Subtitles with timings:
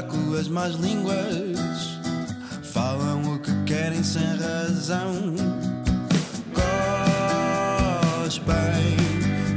[0.00, 1.98] buraco as más línguas.
[2.62, 5.34] Falam o que querem sem razão.
[8.24, 8.96] Cospem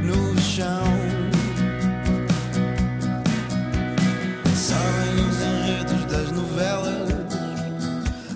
[0.03, 0.83] no chão.
[4.55, 7.13] Sabem os enredos das novelas,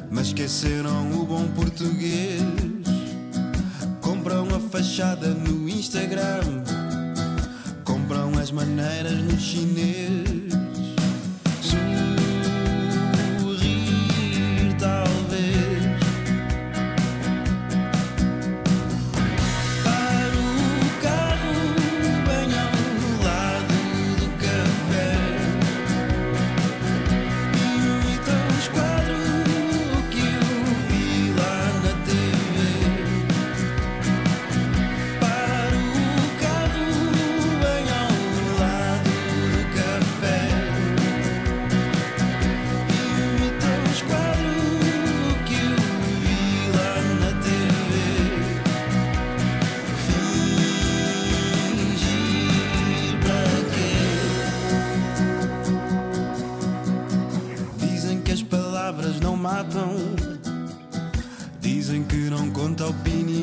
[0.10, 2.42] mas esqueceram o bom português.
[4.02, 6.64] Compram a fachada no Instagram,
[7.84, 10.37] compram as maneiras no chinês.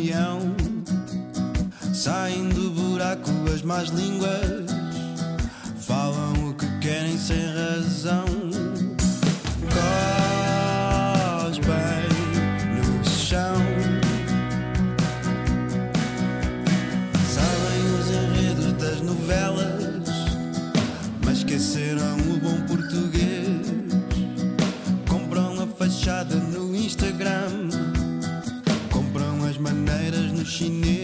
[0.04, 0.54] Opinião.
[1.92, 4.70] Saem do buraco as más línguas.
[5.80, 8.26] Falam o que querem sem razão.
[11.40, 11.72] Cospem
[12.76, 13.56] no chão.
[17.34, 20.08] Sabem os enredos das novelas,
[21.24, 23.72] mas esqueceram o bom português.
[25.08, 27.63] Compram a fachada no Instagram,
[30.44, 31.03] maneiras no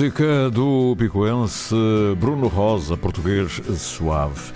[0.00, 1.74] música do picoense
[2.16, 4.50] Bruno Rosa, português suave.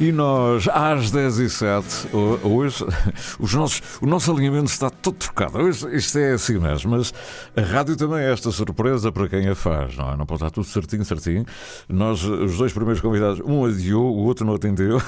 [0.00, 2.82] E nós, às 10 e 07 ho- hoje,
[3.38, 5.58] os nossos, o nosso alinhamento está todo trocado.
[5.58, 7.12] Hoje, isto é assim mesmo, mas
[7.54, 10.16] a rádio também é esta surpresa para quem a faz, não é?
[10.16, 11.44] Não pode estar tudo certinho, certinho.
[11.86, 15.02] Nós, os dois primeiros convidados, um adiou, o outro não atendeu.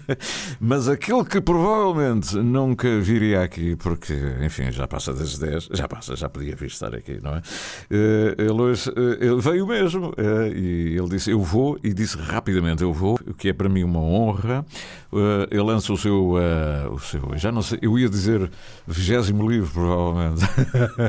[0.60, 4.12] mas aquele que provavelmente nunca viria aqui, porque,
[4.44, 7.42] enfim, já passa das 10, já passa, já podia vir estar aqui, não é?
[7.90, 12.18] Eh, Ele hoje eh, ele veio mesmo eh, e ele disse: Eu vou, e disse
[12.18, 14.25] rapidamente: Eu vou, o que é para mim uma honra.
[14.26, 14.62] Eh,
[15.50, 18.50] Ele lança o seu, eh, o seu, já não sei, eu ia dizer
[18.86, 20.40] vigésimo livro, provavelmente.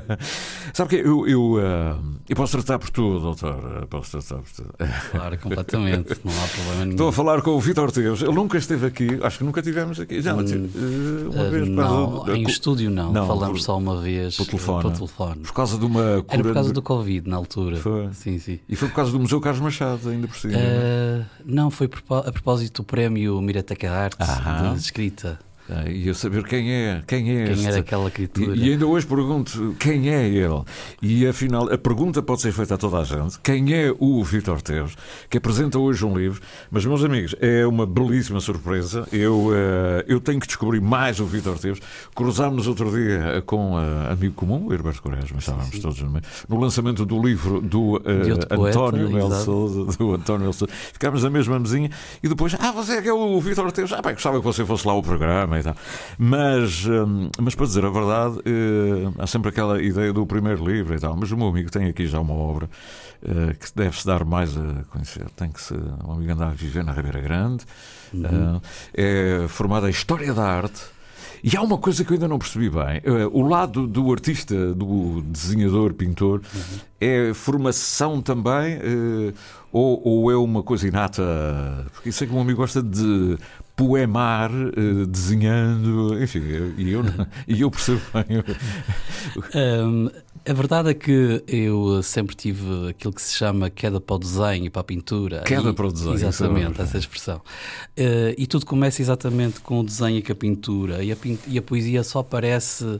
[0.73, 1.95] Sabe que eu, eu, eh,
[2.29, 4.73] eu posso tratar por tudo, doutor, eh, posso tratar por tudo.
[5.11, 6.15] Claro, completamente.
[6.23, 6.91] Não há problema nenhum.
[6.91, 8.21] Estou a falar com o Vitor Teves.
[8.21, 10.21] Ele nunca esteve aqui, acho que nunca tivemos aqui.
[10.21, 13.11] Já, Hum, eh, uma Eh, vez não, do- em estúdio não.
[13.11, 14.81] Não, Falamos por- só uma vez por eh, telefone.
[14.83, 15.41] por telefone.
[15.41, 17.77] por causa de uma cura Era por causa do Covid na altura.
[17.77, 18.09] Foi.
[18.13, 18.59] Sim, sim.
[18.67, 20.53] E foi por causa do Museu Carlos Machado, ainda por cima.
[20.57, 24.73] Eh, não, foi por- a propósito do prémio Mirataca Arte Aham.
[24.73, 25.39] de escrita.
[25.69, 27.67] Ah, E eu saber quem é, quem é Quem este.
[27.67, 28.55] era aquela criatura?
[28.55, 30.63] E, e ainda hoje pergunto quem é ele.
[31.01, 34.61] E afinal, a pergunta pode ser feita a toda a gente: quem é o Vítor
[34.61, 34.95] Teves,
[35.29, 36.41] que apresenta hoje um livro?
[36.71, 39.07] Mas, meus amigos, é uma belíssima surpresa.
[39.11, 41.81] Eu, eh, eu tenho que descobrir mais o Vítor Teves.
[42.15, 46.59] Cruzámos outro dia com um amigo comum, o Herberto Quaresma, estávamos todos no, meio, no
[46.59, 49.09] lançamento do livro do poeta, António.
[49.43, 50.73] Souza, do António Mel Sousa.
[50.93, 51.89] Ficámos na mesma mesinha
[52.23, 53.91] e depois, ah, você é que é o Vítor Teves?
[53.93, 55.73] Ah, bem, gostava que você fosse lá ao programa também.
[55.73, 55.75] Tá.
[56.17, 60.95] Mas, hum, mas para dizer a verdade, eh, há sempre aquela ideia do primeiro livro
[60.95, 61.15] e tal.
[61.15, 62.69] Mas o meu amigo tem aqui já uma obra
[63.23, 65.29] eh, que deve-se dar mais a conhecer.
[65.35, 65.73] Tem que se.
[65.73, 67.65] O amigo andar a viver na Ribeira Grande.
[68.13, 68.61] Uhum.
[68.93, 70.81] Eh, é formado em História da Arte.
[71.43, 72.99] E há uma coisa que eu ainda não percebi bem.
[73.31, 76.41] O lado do artista, do desenhador, pintor,
[76.99, 78.79] é formação também
[79.71, 81.23] ou, ou é uma coisa inata?
[81.93, 83.37] Porque isso é que o meu amigo gosta de
[83.77, 88.43] poemar, eh, desenhando, enfim, eu- e eu, não- e eu percebo bem.
[89.55, 90.09] Hum,
[90.49, 94.65] a verdade é que eu sempre tive aquilo que se chama queda para o desenho
[94.65, 95.41] e para a pintura.
[95.43, 96.89] Queda E- para o desenho, é Exatamente, verdade.
[96.89, 97.41] essa expressão.
[97.95, 101.03] Eh, e tudo começa exatamente com o desenho e com a pintura.
[101.03, 102.99] E a, e a poesia só aparece.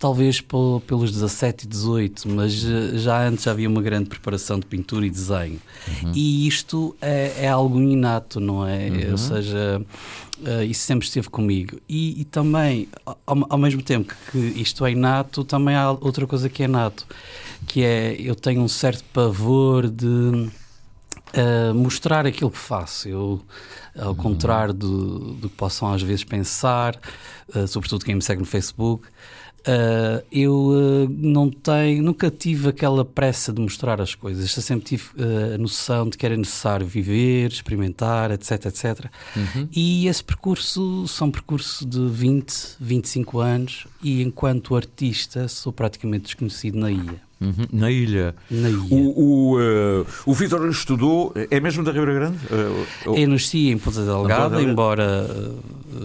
[0.00, 4.64] Talvez pel- pelos 17 e 18, mas eh, já antes havia uma grande preparação de
[4.64, 5.60] pintura e desenho.
[6.02, 6.12] Uhum.
[6.14, 8.88] E isto é, é algo inato, não é?
[8.88, 9.10] Uhum.
[9.12, 9.82] Ou seja,
[10.42, 11.78] eh, isso sempre esteve comigo.
[11.86, 16.48] E, e também, ao, ao mesmo tempo que isto é inato, também há outra coisa
[16.48, 17.06] que é inato,
[17.66, 20.48] que é eu tenho um certo pavor de
[21.34, 23.06] eh, mostrar aquilo que faço.
[23.06, 23.40] Eu,
[23.98, 26.98] ao contrário do, do que possam às vezes pensar,
[27.54, 29.06] eh, sobretudo quem me segue no Facebook,
[29.66, 34.56] eh, eu eh, não tenho, nunca tive aquela pressa de mostrar as coisas.
[34.56, 39.06] Eu sempre tive eh, a noção de que era necessário viver, experimentar, etc, etc.
[39.74, 46.78] E esse percurso são percurso de 20, 25 anos e enquanto artista sou praticamente desconhecido
[46.78, 47.30] na ilha.
[47.40, 48.34] Uhum, Na ilha.
[48.50, 48.78] Na ilha.
[48.90, 52.36] O, o, eh, o Vitor estudou, é mesmo da Ribeira Grande?
[52.50, 54.62] Eh, o- Eu nasci em Ponta Delgada, Delgada.
[54.70, 55.58] embora uh,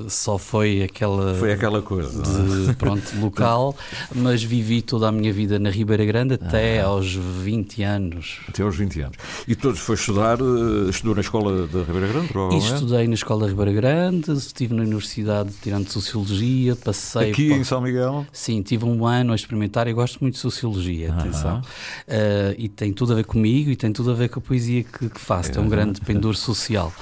[0.08, 2.22] só foi aquela, Foi aquela coisa.
[2.22, 2.68] é?
[2.68, 3.76] de, pronto, local,
[4.16, 6.86] mas vivi toda a minha vida na Ribeira Grande até Ah.
[6.86, 8.40] aos 20 anos.
[8.48, 9.18] Até aos 20 anos.
[9.48, 12.74] E todos foi estudar, eh, estudou na escola da Ribeira Grande, E provavelmente?
[12.74, 17.32] estudei na Escola Ribeira Grande, estive na Universidade tirando Sociologia, passei...
[17.32, 18.26] Aqui em São Miguel?
[18.32, 21.60] Sim, tive um ano a experimentar e gosto muito de Sociologia, atenção.
[22.08, 24.84] Uh, e tem tudo a ver comigo e tem tudo a ver com a poesia
[24.84, 25.52] que, que faço.
[25.52, 26.94] Tem um grande pendor social.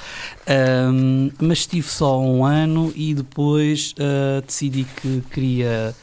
[0.47, 5.93] Um, mas estive só um ano e depois uh, decidi que queria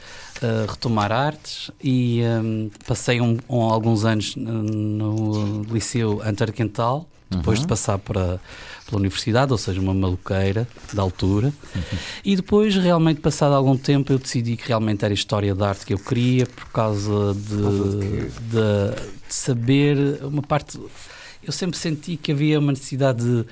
[0.42, 7.66] uh, retomar artes e um, passei um- um- alguns anos no, Liceu Antarquental, depois de
[7.68, 8.40] passar para,
[8.86, 11.52] pela universidade, ou seja, uma maluqueira da altura.
[12.24, 15.94] E depois, realmente, passado algum tempo, eu decidi que realmente era história da arte que
[15.94, 18.94] eu queria, por causa de, de,
[19.28, 20.76] de saber uma parte.
[21.42, 23.46] Eu sempre senti que havia uma necessidade de,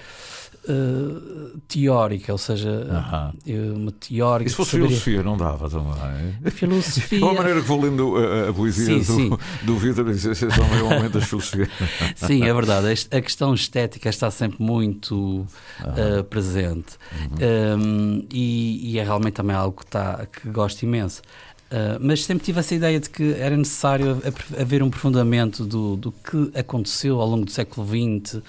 [0.66, 3.32] eh, teórica, ou seja, Aham.
[3.46, 4.48] eh, uma teórica.
[4.48, 6.50] E se fosse de saber- filosofia, não dava também.
[6.50, 7.20] Filosofia.
[7.20, 9.38] É uma maneira que vou lendo a, a poesia Sim, do, sim.
[9.64, 11.68] do Vitor, isso é meio momento das filosofias.
[12.16, 12.86] Sim, é verdade.
[13.10, 15.46] A questão estética está sempre muito
[15.80, 16.96] uh, presente
[17.40, 21.22] Um, e, e é realmente também algo que, tá, que gosto imenso.
[21.70, 25.96] Uh, mas sempre tive essa ideia de que era necessário ha- haver um aprofundamento do,
[25.96, 28.40] do que aconteceu ao longo do século XX,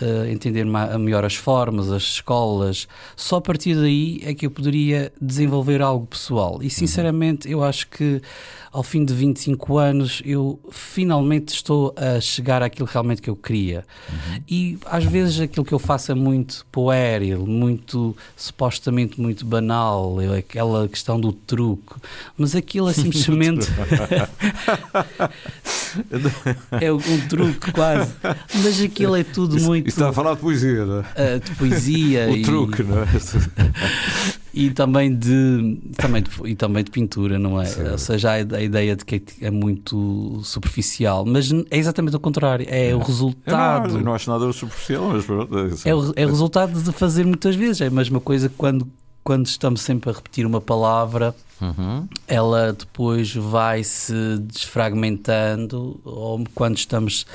[0.00, 2.88] uh, entender melhor as formas, as escolas.
[3.16, 6.60] Só a partir daí é que eu poderia desenvolver algo pessoal.
[6.62, 8.20] E sinceramente, eu acho que
[8.72, 13.84] ao fim de 25 anos eu finalmente estou a chegar àquilo realmente que eu queria.
[14.48, 20.86] E às vezes aquilo que eu faço é muito puéril, muito supostamente muito banal, aquela
[20.88, 21.94] questão do truque,
[22.36, 23.66] mas aquilo é simplesmente
[26.80, 28.12] é um truque quase.
[28.62, 31.04] Mas aquilo é tudo muito está a falar de poesia, não é?
[31.16, 33.06] ah, de poesia O e, truque, não é?
[34.54, 37.66] e também de também de, e também de pintura, não é?
[37.66, 37.92] Certo.
[37.92, 42.66] Ou seja, a, a ideia de que é muito superficial, mas é exatamente o contrário,
[42.68, 43.88] é o Eu resultado.
[43.92, 45.66] não, eu não acho nada superficial, mas pronto.
[45.66, 47.80] isso- É o, é o resultado de fazer muitas vezes.
[47.82, 48.88] É a mesma coisa que quando,
[49.28, 52.08] quando estamos sempre a repetir uma palavra, Uhum.
[52.26, 57.26] ela depois vai se desfragmentando, ou quando estamos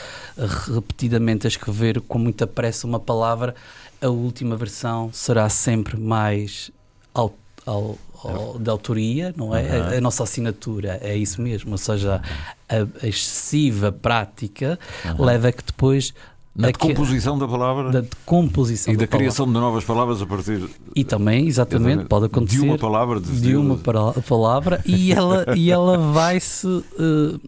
[0.73, 3.53] repetidamente a escrever com muita pressa uma palavra,
[4.01, 6.71] a última versão será sempre mais
[7.13, 7.35] au-
[7.65, 9.69] au- au- de autoria, não é?
[9.95, 12.21] A, a nossa assinatura é isso mesmo, ou seja,
[12.69, 14.79] a, a excessiva prática
[15.19, 16.13] leva a que depois
[16.55, 19.17] Na decomposição da palavra da decomposição e da palavra.
[19.17, 20.63] criação de novas palavras a partir
[20.95, 23.19] E também, exatamente, pode acontecer de uma palavra.
[23.19, 26.67] De, de uma palavra e ela, e ela vai-se
[26.99, 27.39] eh,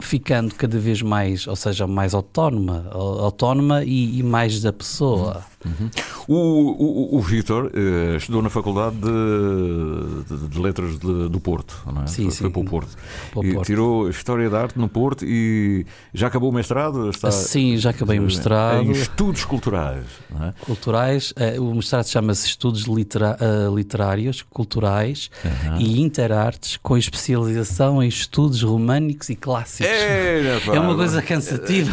[0.00, 5.44] ficando cada vez mais, ou seja, mais autónoma, au- autónoma e, e mais da pessoa.
[5.66, 5.90] Uhum.
[6.28, 11.82] O, o, o Vítor uh, estudou na Faculdade de, de, de Letras de, do Porto,
[11.92, 12.06] não é?
[12.06, 12.38] Sim, foi, sim.
[12.42, 12.96] foi para o Porto.
[13.32, 13.66] Para o e Porto.
[13.66, 17.10] tirou História da Arte no Porto e já acabou o mestrado?
[17.10, 18.82] Está, Sim, já acabei o mestrado.
[18.82, 20.54] Em estudos culturais, não é?
[20.60, 25.78] Culturais, eh, o mestrado chama-se Estudos litera- eh, Literários, Culturais Aham.
[25.80, 29.86] e Interartes, com especialização em estudos românicos e clássicos.
[29.92, 31.92] É, É uma coisa cansativa.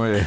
[0.00, 0.26] Não é?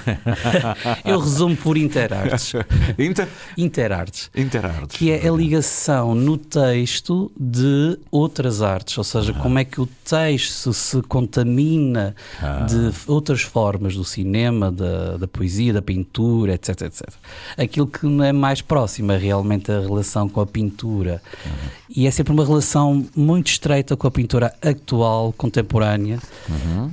[1.05, 2.53] Eu resumo por Interartes.
[2.97, 3.27] Inter,
[3.57, 4.29] Interartes.
[4.35, 4.97] interartes.
[4.97, 9.85] Que é a ligação no texto de outras artes, ou seja, como é que o
[9.85, 12.65] texto se contamina Ah.
[12.69, 17.09] de outras formas do cinema, da, da poesia, da pintura, etc, etc.
[17.57, 21.21] Aquilo que não é mais próximo é realmente a relação com a pintura.
[21.95, 26.19] E é sempre uma relação muito estreita com a pintura atual, contemporânea,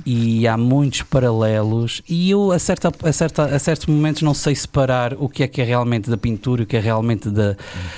[0.05, 2.01] e há muitos paralelos.
[2.07, 5.47] E eu, a, certa, a, certa, a certos momentos, não sei separar o que é
[5.47, 7.55] que é realmente da pintura e o que é realmente da,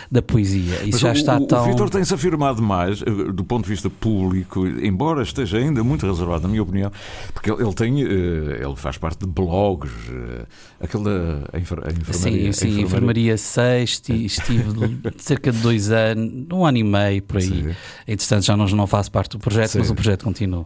[0.10, 0.84] da poesia.
[0.84, 1.64] Isso Mas já o, está o, tão.
[1.64, 6.08] o Vitor tem-se afirmado mais, eh, do ponto de vista público, embora esteja ainda muito
[6.08, 6.92] reservado, na minha opinião,
[7.34, 10.46] porque ele, tem, eh, ele faz parte de blogs, eh,
[10.82, 12.14] aquele da a enfermaria.
[12.14, 14.64] Sim, sim, a enfermaria 6, estive
[15.18, 17.44] cerca de dois anos, um ano e meio por aí.
[17.44, 17.76] Sim.
[18.08, 19.80] Entretanto, já não, não faço parte do projeto, Sim.
[19.80, 20.66] mas o projeto continua.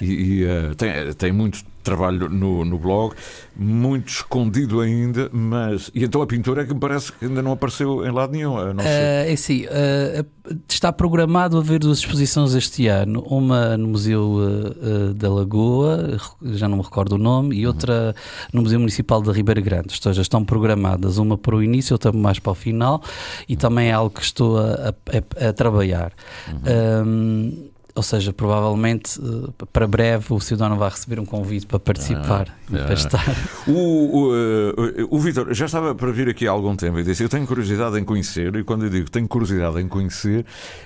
[0.00, 3.14] E, e, eh, tem, tem muito trabalho no, no blog,
[3.54, 5.90] muito escondido ainda, mas.
[5.94, 8.56] E então a pintura é que me parece que ainda não apareceu em lado nenhum.
[8.80, 10.24] Eh, é assim, eh,
[10.66, 14.38] está programado haver duas exposições este ano, uma no Museu
[14.80, 18.14] eh, da Lagoa, já não me recordo o nome, e outra
[18.50, 19.88] no Museu Municipal de Ribeira Grande.
[19.94, 23.02] Ou seja, estão programadas uma para o início, outra mais para o final,
[23.46, 26.12] e também é algo que estou a, a- a trabalhar.
[26.66, 32.48] Ahm, ou seja, provavelmente eh, para breve o cidadão vai receber um convite para participar
[32.72, 32.78] ah.
[32.78, 33.24] para estar.
[33.66, 37.22] O, o, eh, o Vitor já estava para vir aqui há algum tempo e disse:
[37.22, 40.44] Eu tenho curiosidade em conhecer, e quando eu digo tenho curiosidade em conhecer,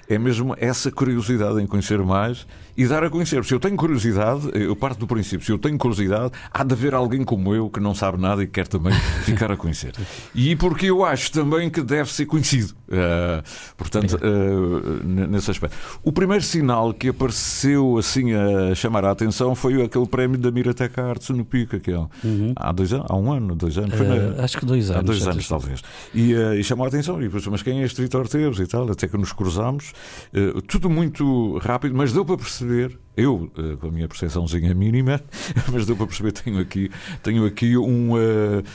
[0.09, 2.47] é mesmo essa curiosidade em conhecer mais
[2.79, 3.45] e dar a conhecer.
[3.45, 6.95] Se eu tenho curiosidade, eu parto do princípio: se eu tenho curiosidade, há de haver
[6.95, 8.93] alguém como eu que não sabe nada e que quer também
[9.25, 9.93] ficar a conhecer.
[10.35, 12.73] E porque eu acho também que deve ser conhecido.
[12.91, 13.43] Eh,
[13.77, 14.17] portanto,
[15.05, 15.77] n- nesse aspecto.
[16.03, 21.05] O primeiro sinal que apareceu assim a chamar a atenção foi aquele prémio da Mirateca
[21.05, 22.07] Artes no Pico, aquele.
[22.57, 23.95] Há dois anos, há um ano, dois anos.
[23.95, 25.01] Foi na- Eh, acho que dois anos.
[25.01, 25.83] Há dois anos, talvez.
[26.15, 27.19] E, e chamou a atenção.
[27.21, 28.89] E depois, mas quem é este Vitor Teves e tal?
[28.91, 29.93] Até que nos cruzámos.
[30.69, 32.68] Tudo muito rápido, mas deu para perceber.
[32.69, 33.08] buyur.
[33.19, 35.21] Eu, eh, com a minha percepçãozinha mínima,
[35.73, 36.91] mas deu para perceber tenho aqui,
[37.23, 38.13] tenho aqui um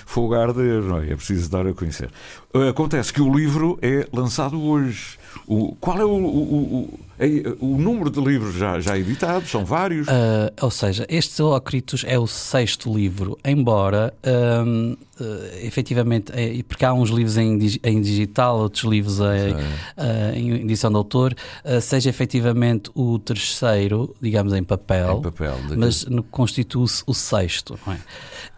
[0.06, 1.12] fogo a arder, não é?
[1.12, 2.10] É preciso dar a conhecer.
[2.54, 5.18] Eh, acontece que o livro é lançado hoje.
[5.48, 9.50] O, qual é o, o, o, é- o número de livros já, já editados?
[9.50, 10.08] São vários?
[10.08, 14.14] Ah, ou seja, este Zoocritus é o sexto livro, embora
[14.64, 19.56] hum, eh, efetivamente, é, porque há uns livros em, em digital, outros livros em,
[19.98, 21.34] ah, em edição de autor,
[21.82, 27.78] seja efetivamente o terceiro, digamos, em papel, Em papel, mas constitui-se o sexto.
[27.86, 27.98] não é?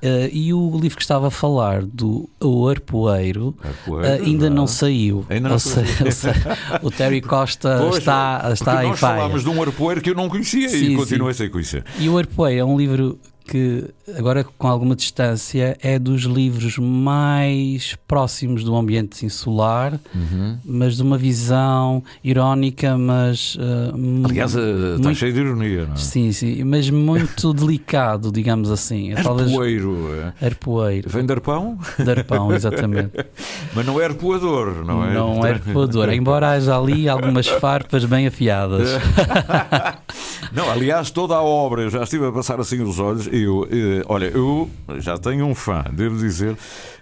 [0.04, 3.56] Ah, e o livro que estava a falar do O Arpoeiro.
[3.64, 4.68] Arpoeiro, ah, ainda não não é?
[4.68, 5.26] saiu.
[5.30, 5.88] Ainda não saiu.
[6.82, 9.16] o Terry Costa Pois, está, está em nós faia.
[9.18, 11.38] falámos de um arpoeiro que eu não conhecia Sim, e continuei sim.
[11.40, 11.84] sem conhecer.
[12.00, 13.86] E o Arpoei é um livro que,
[14.18, 20.58] agora com alguma distância, é dos livros mais próximos do ambiente insular, Uhum.
[20.66, 23.56] mas de uma visão irónica, mas.
[23.56, 25.98] uh, Aliás, eh, está muito- cheio de ironia, não é?
[25.98, 29.12] Sim, sim, mas muito delicado, digamos assim.
[29.14, 29.96] É Arpoeiro.
[30.40, 33.12] eh, arpoeiro, Vem de arpão, de arpão, exatamente.
[33.76, 35.14] mas não é arpoador, não é?
[35.14, 38.90] Não é arpoador, embora haja ali algumas farpas bem afiadas.
[40.52, 43.28] Não, aliás, toda a obra, eu já estive a passar assim os olhos.
[43.38, 46.56] Eu, eh, olha, eu já tenho um fã, devo dizer,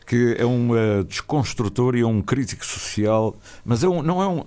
[0.05, 4.27] que é um eh, desconstrutor e é um crítico social, mas é um, não é
[4.27, 4.43] um.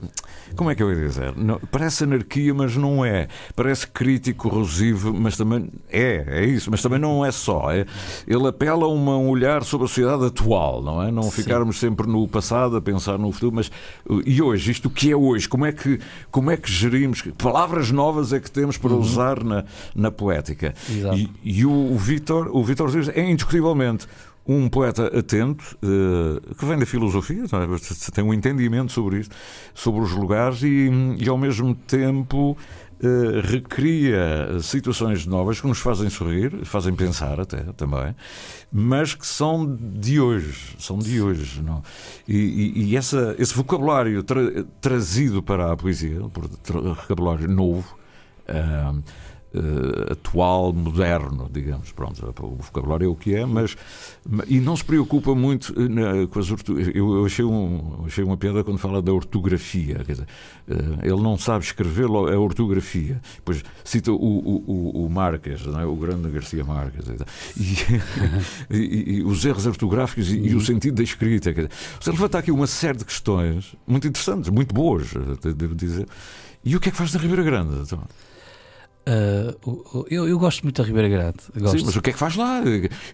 [0.54, 1.34] Como é que eu ia dizer?
[1.36, 3.28] Não- parece anarquia, mas não é.
[3.54, 7.70] Parece crítico, corrosivo, mas também é, é isso, mas também não é só.
[7.72, 7.84] É,
[8.26, 11.10] ele apela a uma- um olhar sobre a sociedade atual, não é?
[11.10, 11.30] Não Sim.
[11.42, 13.68] ficarmos sempre no passado a pensar no futuro, mas
[14.08, 15.48] uh, e hoje, isto o que é hoje?
[15.48, 15.98] Como é que,
[16.30, 17.22] como é que gerimos?
[17.22, 20.74] Que palavras novas é que temos para usar na, na poética?
[20.88, 21.16] Exato.
[21.16, 24.06] E, e o, o Vítor, o Vítor Dias é indiscutivelmente
[24.48, 28.10] um poeta atento, eh, que vem da filosofia, é?
[28.12, 29.30] tem um entendimento sobre isso,
[29.74, 30.88] sobre os lugares e,
[31.18, 32.56] e ao mesmo tempo
[33.02, 38.14] eh, recria situações novas que nos fazem sorrir, fazem pensar até também,
[38.72, 41.82] mas que são de hoje, são de hoje, não?
[42.26, 46.20] E, e- e essa, esse vocabulário tra- trazido para a poesia,
[46.94, 47.96] vocabulário novo,
[48.48, 48.94] ah,
[49.54, 51.92] uh, atual, moderno, digamos.
[51.92, 53.76] Pronto, o vocabulário é o que é, mas.
[54.48, 56.48] E não se preocupa muito eh, na, com as.
[56.94, 60.02] Eu, achei, um, achei uma piada quando fala da ortografia.
[60.04, 60.26] Quer dizer,
[60.68, 63.20] uh, ele não sabe escrever a ortografia.
[63.36, 65.84] Depois cita o, o, o, Marques, é?
[65.84, 67.06] o grande Garcia Marques.
[68.68, 71.52] E, e, e, os erros ortográficos e, e, o sentido da escrita.
[71.52, 75.12] Quer dizer, você levanta aqui uma série de questões muito interessantes, muito boas,
[75.56, 76.06] devo dizer.
[76.64, 77.76] E o que é que faz da Ribeira Grande?
[77.82, 78.02] Então?
[79.08, 81.38] Uh, eu, eu, gosto muito da Ribeira Grande.
[81.56, 81.78] Gosto.
[81.78, 82.60] Sim, mas o que é que faz lá?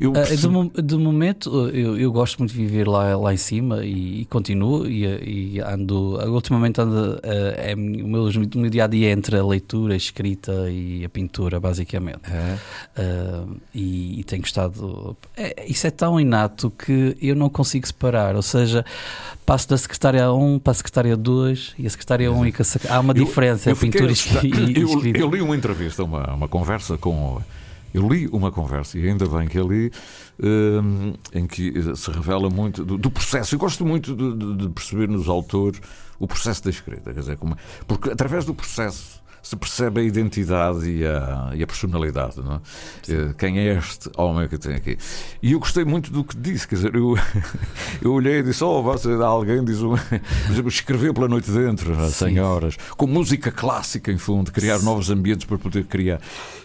[0.01, 3.85] Eu uh, de, de, momento, eu, eu, gosto muito de viver lá, lá em cima
[3.85, 4.87] e, e continuo.
[4.87, 5.05] E,
[5.57, 9.37] e, ando, ultimamente, ando, uh, é, o, meu, o meu dia a dia é entre
[9.37, 12.23] a leitura, a escrita e a pintura, basicamente.
[12.25, 12.57] É.
[13.75, 15.15] e, e tenho gostado.
[15.37, 18.35] É, isso é tão inato que eu não consigo separar.
[18.35, 18.83] Ou seja,
[19.45, 23.01] passo da secretária 1 para a secretária 2 e a secretária 1 e a, há
[23.01, 25.19] uma diferença entre pintura e, escrita.
[25.19, 27.41] Eu, li uma entrevista, uma, uma conversa com.
[27.93, 29.93] Eu li uma conversa, e ainda bem que eu li,
[30.43, 33.55] um, em que se revela muito do, do processo.
[33.55, 35.79] Eu gosto muito de, de, de, perceber nos autores
[36.19, 37.55] o processo da escrita, quer dizer, como,
[37.87, 42.37] porque através do processo se percebe a identidade e a, e a personalidade.
[42.41, 42.61] Não é?
[43.09, 44.97] Eh, Quem é este homem que tem aqui?
[45.43, 47.19] E eu gostei muito do que disse, quer dizer, eu,
[48.01, 49.95] eu olhei e disse: Oh, você, alguém diz, um,
[50.67, 55.45] escrever pela noite dentro, às 100 horas, com música clássica em fundo, criar novos ambientes
[55.45, 56.21] para poder criar.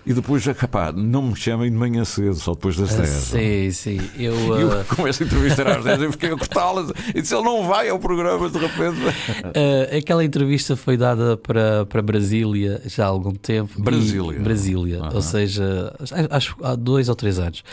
[0.06, 3.10] E depois, rapaz, não me chamem de manhã cedo, só depois das 10.
[3.10, 4.10] Uh, sim, sim.
[4.18, 4.62] Eu, uh...
[4.80, 6.92] eu começo a entrevistar às 10, eu fiquei a cortá-las.
[7.14, 9.02] E disse: Ele não vai ao programa de repente.
[9.02, 13.82] Uh, aquela entrevista foi dada para, para Brasília já há algum tempo.
[13.82, 14.38] Brasília.
[14.38, 15.16] E, Brasília, uhum.
[15.16, 15.94] ou seja,
[16.30, 17.64] acho há dois ou três anos.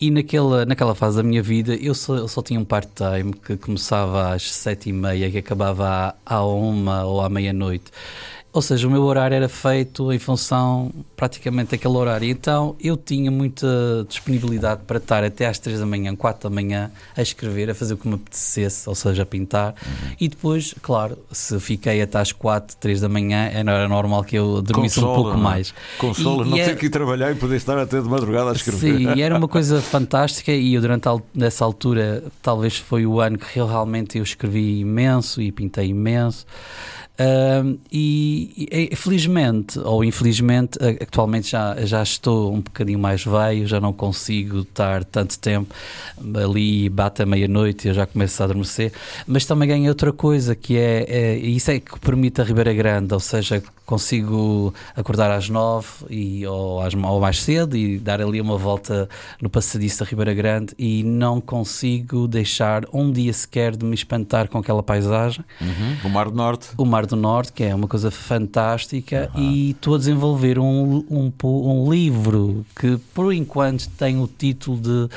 [0.00, 3.56] E naquela, naquela fase da minha vida eu só, eu só tinha um part-time que
[3.56, 7.90] começava às sete e meia, que acabava à, à uma ou à meia-noite.
[8.54, 12.30] Ou seja, o meu horário era feito em função praticamente daquele horário.
[12.30, 13.66] Então eu tinha muita
[14.08, 17.94] disponibilidade para estar até às 3 da manhã, 4 da manhã, a escrever, a fazer
[17.94, 19.74] o que me apetecesse, ou seja, a pintar.
[19.84, 20.10] Uhum.
[20.20, 24.62] E depois, claro, se fiquei até às 4, 3 da manhã, era normal que eu
[24.62, 25.38] dormisse Consola, um pouco não?
[25.38, 25.42] É?
[25.42, 25.74] mais.
[25.98, 26.74] Consola, e, não e ter é...
[26.76, 28.78] que ir trabalhar e poder estar até de madrugada a escrever.
[28.78, 30.52] Sim, e era uma coisa fantástica.
[30.52, 31.08] E eu, durante
[31.40, 36.46] essa altura, talvez foi o ano que realmente eu escrevi imenso e pintei imenso.
[37.14, 43.80] Uh, e, e, felizmente ou infelizmente, atualmente já, já estou um bocadinho mais veio, já
[43.80, 45.72] não consigo estar tanto tempo
[46.42, 48.92] ali, bate a meia-noite e eu já começo a adormecer.
[49.28, 53.14] Mas também ganhei outra coisa que é, é isso é que permite a Ribeira Grande,
[53.14, 58.40] ou seja, consigo acordar às nove e, ou, às, ou mais cedo e dar ali
[58.40, 59.08] uma volta
[59.40, 64.48] no passadiço da Ribeira Grande e não consigo deixar um dia sequer de me espantar
[64.48, 65.44] com aquela paisagem.
[65.60, 65.96] Uhum.
[66.04, 66.68] O Mar do Norte.
[66.76, 69.42] O Mar do Norte, que é uma coisa fantástica, uhum.
[69.42, 75.08] e estou a desenvolver um, um, um livro que por enquanto tem o título de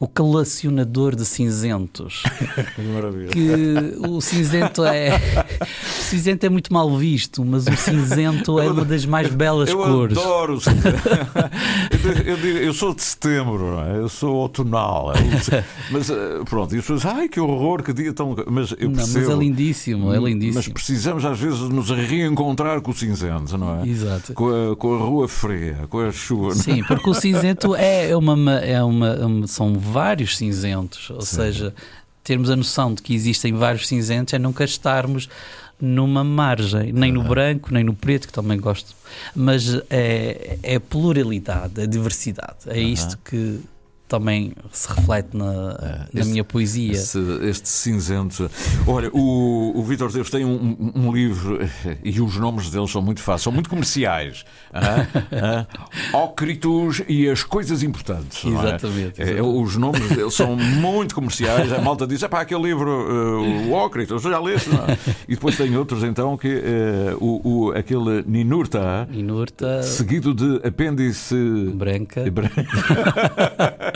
[0.00, 2.24] o calacionador de cinzentos.
[2.92, 3.28] Maravilha.
[3.28, 5.20] Que o cinzento é
[5.60, 9.78] o cinzento é muito mal visto, mas o cinzento é uma das mais belas eu
[9.78, 10.16] cores.
[10.16, 10.98] Eu adoro o cinzento.
[12.26, 13.98] eu, digo, eu sou de setembro, é?
[13.98, 15.12] eu sou outonal.
[15.12, 16.14] É mas eh,
[16.48, 18.34] pronto, e as pessoas, ai que horror, que dia tão.
[18.50, 20.56] Mas eu percebo, não, mas é lindíssimo, é lindíssimo.
[20.56, 23.88] Mas precisamos às vezes nos reencontrar com o cinzento, não é?
[23.88, 24.34] Exato.
[24.34, 26.50] Com a, com a rua fria, com a chuva.
[26.50, 26.54] É?
[26.56, 31.36] Sim, porque o cinzento é uma, é uma, são vários cinzentos, ou Sim.
[31.36, 31.74] seja,
[32.22, 35.28] termos a noção de que existem vários cinzentos é nunca estarmos
[35.80, 38.94] numa margem, nem no branco, nem no preto, que também gosto,
[39.34, 43.60] mas é, é pluralidade, é diversidade, é isto que
[44.08, 46.92] também se reflete na, é, na este, minha poesia.
[46.92, 48.50] Este, este, cinzento.
[48.86, 51.58] Olha, o, o Vitor Deus tem um, um, livro
[52.04, 54.44] e os nomes deles são muito fáceis, são muito comerciais.
[54.72, 55.66] ah, ah,
[56.12, 58.44] Ócritos e as coisas importantes.
[58.44, 59.22] Exatamente.
[59.22, 59.38] É?
[59.38, 61.72] É, os nomes deles são muito comerciais.
[61.72, 64.70] A malta diz: é pá, aquele livro, uh, o Ócritos, já leste.
[65.28, 71.34] E depois tem outros então que uh, o, o, aquele Ninurta, Ninurta, seguido de apêndice
[71.74, 72.30] branca.
[72.30, 72.64] branca.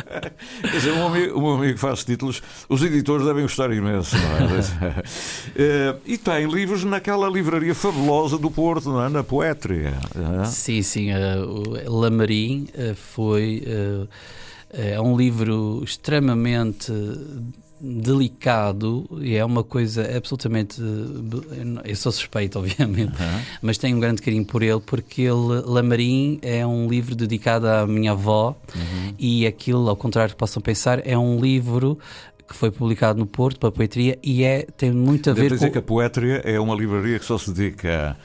[0.61, 5.03] Quer dizer, um amigo, um amigo faz títulos, os editores devem gostar imenso, não é?
[5.57, 9.09] Eh, e tem livros naquela livraria fabulosa do Porto, não é?
[9.09, 9.95] na Poetria.
[10.43, 10.45] É?
[10.45, 11.11] Sim, sim.
[11.13, 13.65] Uh, o Lamarim uh, foi.
[13.67, 14.09] Uh,
[14.71, 16.93] é um livro extremamente
[17.81, 20.81] delicado e é uma coisa absolutamente.
[21.85, 23.41] Eu sou suspeito, obviamente, uhum.
[23.63, 27.87] mas tenho um grande carinho por ele porque ele, Lamarim, é um livro dedicado à
[27.87, 29.15] minha avó uhum.
[29.19, 31.99] e aquilo, ao contrário do que possam pensar, é um livro
[32.49, 35.55] que foi publicado no Porto para a poetria e é, tem muito a Devo ver
[35.55, 35.73] dizer com.
[35.73, 38.17] que a poetria é uma livraria que só se dedica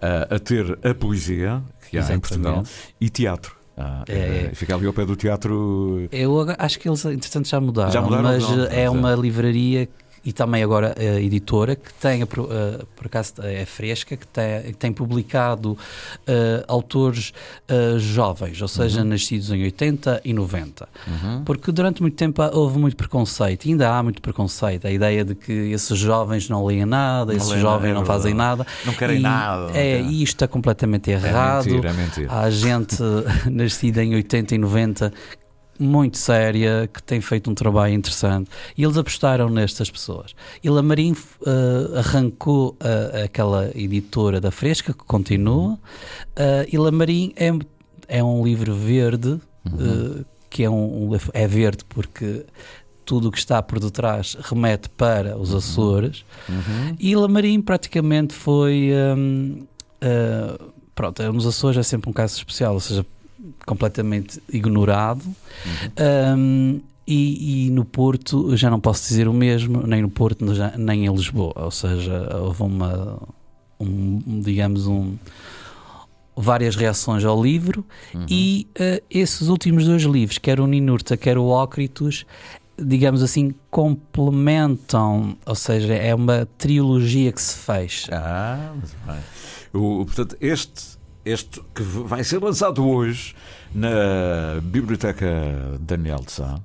[0.00, 2.28] a, a ter a poesia que há em Exatamente.
[2.28, 2.64] Portugal
[3.00, 3.59] e teatro.
[3.80, 4.50] Ah, É, é.
[4.54, 6.08] Fica ali ao pé do teatro.
[6.12, 9.88] Eu acho que eles, entretanto, já mudaram, Já mudaram, mas não, é não, uma livraria
[10.24, 12.46] e também agora a editora que tem, por
[13.06, 15.78] acaso é fresca, que tem, que tem publicado
[16.26, 17.32] eh, autores
[17.68, 20.88] eh, jovens, ou seja, nascidos em 80 e 90.
[21.06, 21.44] Uhum.
[21.44, 25.34] Porque durante muito tempo houve muito preconceito, e ainda há muito preconceito, a ideia de
[25.34, 28.66] que esses jovens não leem nada, esses leem jovens nada, é não fazem nada.
[28.84, 31.64] Não querem E- nada, não É, e isto é completamente É errado.
[31.66, 32.28] mentira, é mentira.
[32.30, 32.96] Há gente
[33.50, 35.12] nascida em 80 e 90
[35.80, 38.50] muito séria, que tem feito um trabalho interessante.
[38.76, 40.34] E eles apostaram nestas pessoas.
[40.62, 41.16] E Lamarim
[41.46, 45.78] eh, arrancou eh, aquela editora da Fresca, que continua,
[46.36, 47.50] eh, e Lamarim é,
[48.08, 52.44] é um livro verde, eh, que é, um, um é verde porque
[53.04, 56.24] tudo o que está por detrás remete para os Açores.
[56.48, 56.96] Uhum.
[56.98, 58.90] E Lamarim praticamente foi.
[60.00, 63.04] uh, pronto, nos Açores é sempre um caso especial, ou seja,
[63.66, 65.24] completamente ignorado.
[66.36, 70.44] Um, e, e no Porto já não posso dizer o mesmo, nem no Porto
[70.78, 71.52] nem em Lisboa.
[71.56, 73.20] Ou seja, houve uma.
[73.80, 75.16] Um, digamos, um.
[76.36, 77.84] Várias reações ao livro
[78.26, 82.24] e uh, esses últimos dois livros, quer o Ninurta, quer o Ócritus,
[82.78, 88.10] digamos assim, complementam, ou seja, é uma trilogia que se fecha.
[88.14, 89.20] Ah, muito bem.
[89.72, 93.34] O, portanto, este, este que vai ser lançado hoje
[93.74, 95.26] na Biblioteca
[95.80, 96.60] Daniel de Sá.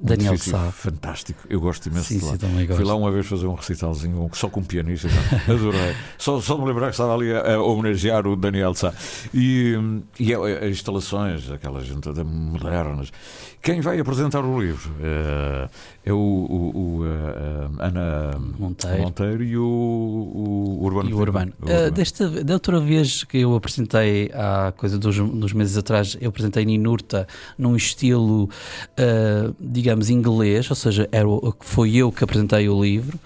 [0.00, 0.72] Um Daniel edifício Sá.
[0.72, 1.40] Fantástico.
[1.48, 2.32] Eu gosto imenso Sim, de lá.
[2.32, 2.84] sim, Fui gosto.
[2.84, 5.08] lá uma vez fazer um recitalzinho só com um pianista.
[5.48, 5.94] Adorei.
[6.18, 8.92] só, só me lembrar que estava ali a, a homenagear o Daniel Sá.
[9.32, 13.12] E, hum, e é, é, instalações, aquelas gente modernas.
[13.64, 15.68] Quem vai apresentar o livro eh,
[16.04, 19.02] é o, o- o, eh, eh, Ana Monteiro.
[19.02, 21.08] Monteiro e o, o Urbano.
[21.08, 21.52] E o Urbano.
[21.62, 21.90] Uh, Urbano.
[21.92, 26.66] desta, da outra vez que eu apresentei, há coisa dos, dos meses atrás, eu apresentei
[26.66, 31.26] Ninurta num estilo, uh, digamos, inglês, ou seja, era
[31.60, 33.18] foi eu que apresentei o livro.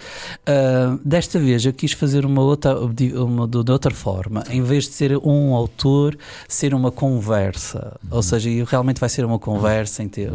[0.49, 4.93] Uh, desta vez eu quis fazer uma outra, uma, de, outra forma, em vez de
[4.95, 7.99] ser um autor, ser uma conversa.
[8.09, 10.28] Ou seja, e realmente vai ser uma conversa em ter,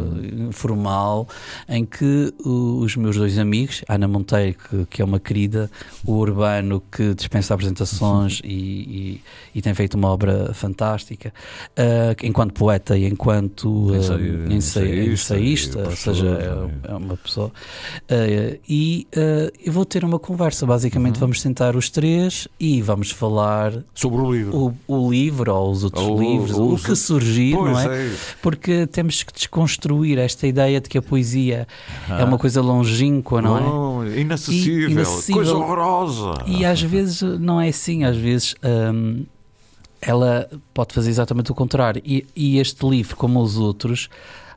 [0.48, 1.28] informal,
[1.68, 5.70] em que os meus dois amigos, Ana Monteiro, que, que é uma querida,
[6.04, 9.20] o Urbano, que dispensa apresentações e, e-
[9.54, 11.32] e tem feito uma obra fantástica,
[11.76, 16.74] ah, enquanto poeta e enquanto ah, Ensaio- ensaio- ensaísta ou seja, também.
[16.88, 17.52] é, é uma pessoa.
[18.08, 23.10] Ah, e ah, eu vou ter uma conversa, basicamente vamos sentar os três e vamos
[23.10, 24.74] falar Sobre o livro.
[24.88, 28.06] o, o livro ou os outros Ou- livros, ou o que surgir, não é?
[28.08, 28.12] é.
[28.42, 29.83] Porque temos que desconstruir
[30.18, 31.66] esta ideia de que a poesia
[32.08, 33.62] é uma coisa longínqua, não é?
[33.62, 34.88] Oh, inacessível.
[34.88, 35.42] E- inacessível.
[35.42, 36.34] Coisa horrorosa.
[36.46, 38.54] E às vezes não é assim, às vezes
[38.92, 39.24] hum,
[40.00, 42.02] ela pode fazer exatamente o contrário.
[42.04, 44.08] E, e este livro, como os outros,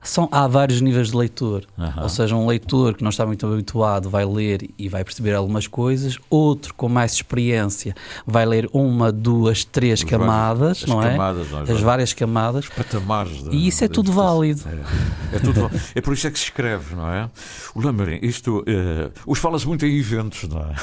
[0.02, 1.66] são, há vários níveis de leitor.
[1.78, 2.04] Aham.
[2.04, 5.68] Ou seja, um leitor que não está muito habituado vai ler e vai perceber algumas
[5.68, 11.12] coisas, outro com mais experiência vai ler uma, duas, três camadas, vários- as não é?
[11.12, 11.72] camadas, não é?
[11.72, 12.68] As várias camadas.
[12.70, 13.44] patamares.
[13.44, 14.62] da- E isso é tudo válido.
[15.32, 15.70] É, é tudo.
[15.96, 17.30] É por isso é que se escreve, não é?
[17.76, 18.64] O Lamarim, isto.
[18.68, 20.76] eh, os fala-se muito em eventos, não é?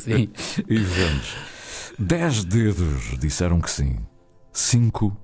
[0.00, 0.28] Sim.
[0.68, 1.34] Eventos.
[1.98, 3.96] Dez dedos disseram que sim.
[4.52, 5.16] Cinco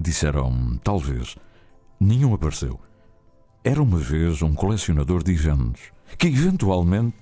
[0.00, 1.36] disseram talvez.
[2.00, 2.80] Nenhum apareceu.
[3.64, 5.82] Era uma vez um colecionador de eventos
[6.16, 7.16] que eventualmente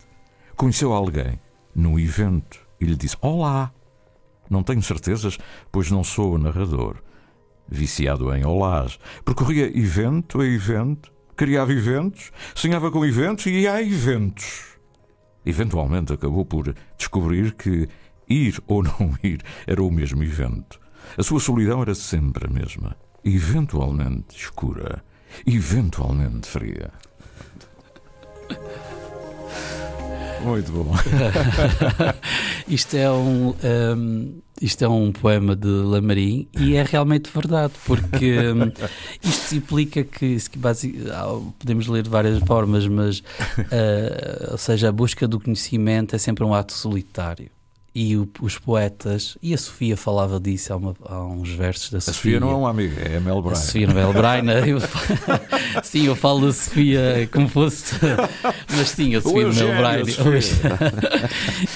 [0.54, 1.40] conheceu alguém
[1.74, 3.72] no evento e lhe disse: Olá!
[4.48, 5.38] Não tenho certezas,
[5.72, 7.02] pois não sou narrador.
[7.68, 13.82] Viciado em olás, percorria evento a evento, criava eventos, sonhava com eventos e ia a
[13.82, 14.76] eventos.
[15.44, 17.88] Eventualmente acabou por descobrir que
[18.28, 20.78] ir ou não ir era o mesmo evento.
[21.16, 22.96] A sua solidão era sempre a mesma.
[23.26, 25.02] Eventualmente escura,
[25.44, 26.92] eventualmente fria.
[30.44, 30.94] Muito bom.
[32.68, 33.48] Isto é um,
[33.96, 38.72] um, isto é um poema de Lamarim e é realmente verdade, porque um,
[39.28, 43.22] isto implica que, isso que basi- ah, podemos ler de várias formas, mas
[43.58, 47.50] ah, ou seja, a busca do conhecimento é sempre um ato solitário.
[47.98, 51.96] E o- os poetas, e a Sofia falava disso, há, uma- há uns versos da
[51.96, 52.14] A Sofia.
[52.14, 53.54] Sofia não é uma amiga, é a Mel A Brain.
[53.56, 54.78] Sofia Novel Braina, eu,
[55.82, 57.94] sim, eu falo da Sofia como fosse,
[58.76, 60.04] mas sim, a Sofia Novel Eugénio, Braina.
[60.12, 60.78] Sofia.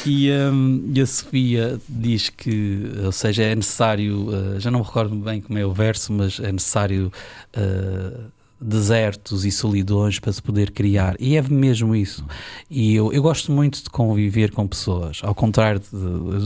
[0.05, 4.85] E, hum, e a Sofia diz que, ou seja, é necessário, uh, já não me
[4.85, 7.11] recordo bem como é o verso, mas é necessário
[7.57, 8.25] uh,
[8.61, 11.17] desertos e solidões para se poder criar.
[11.19, 12.25] E é mesmo isso.
[12.69, 15.81] E eu, eu gosto muito de conviver com pessoas, ao contrário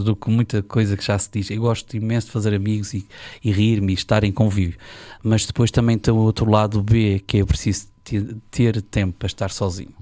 [0.05, 1.51] do que muita coisa que já se diz.
[1.51, 3.07] Eu gosto imenso de fazer amigos e,
[3.43, 4.79] e rir-me e estar em convívio.
[5.23, 9.27] Mas depois também tem o outro lado B, que é preciso ter, ter tempo para
[9.27, 9.95] estar sozinho.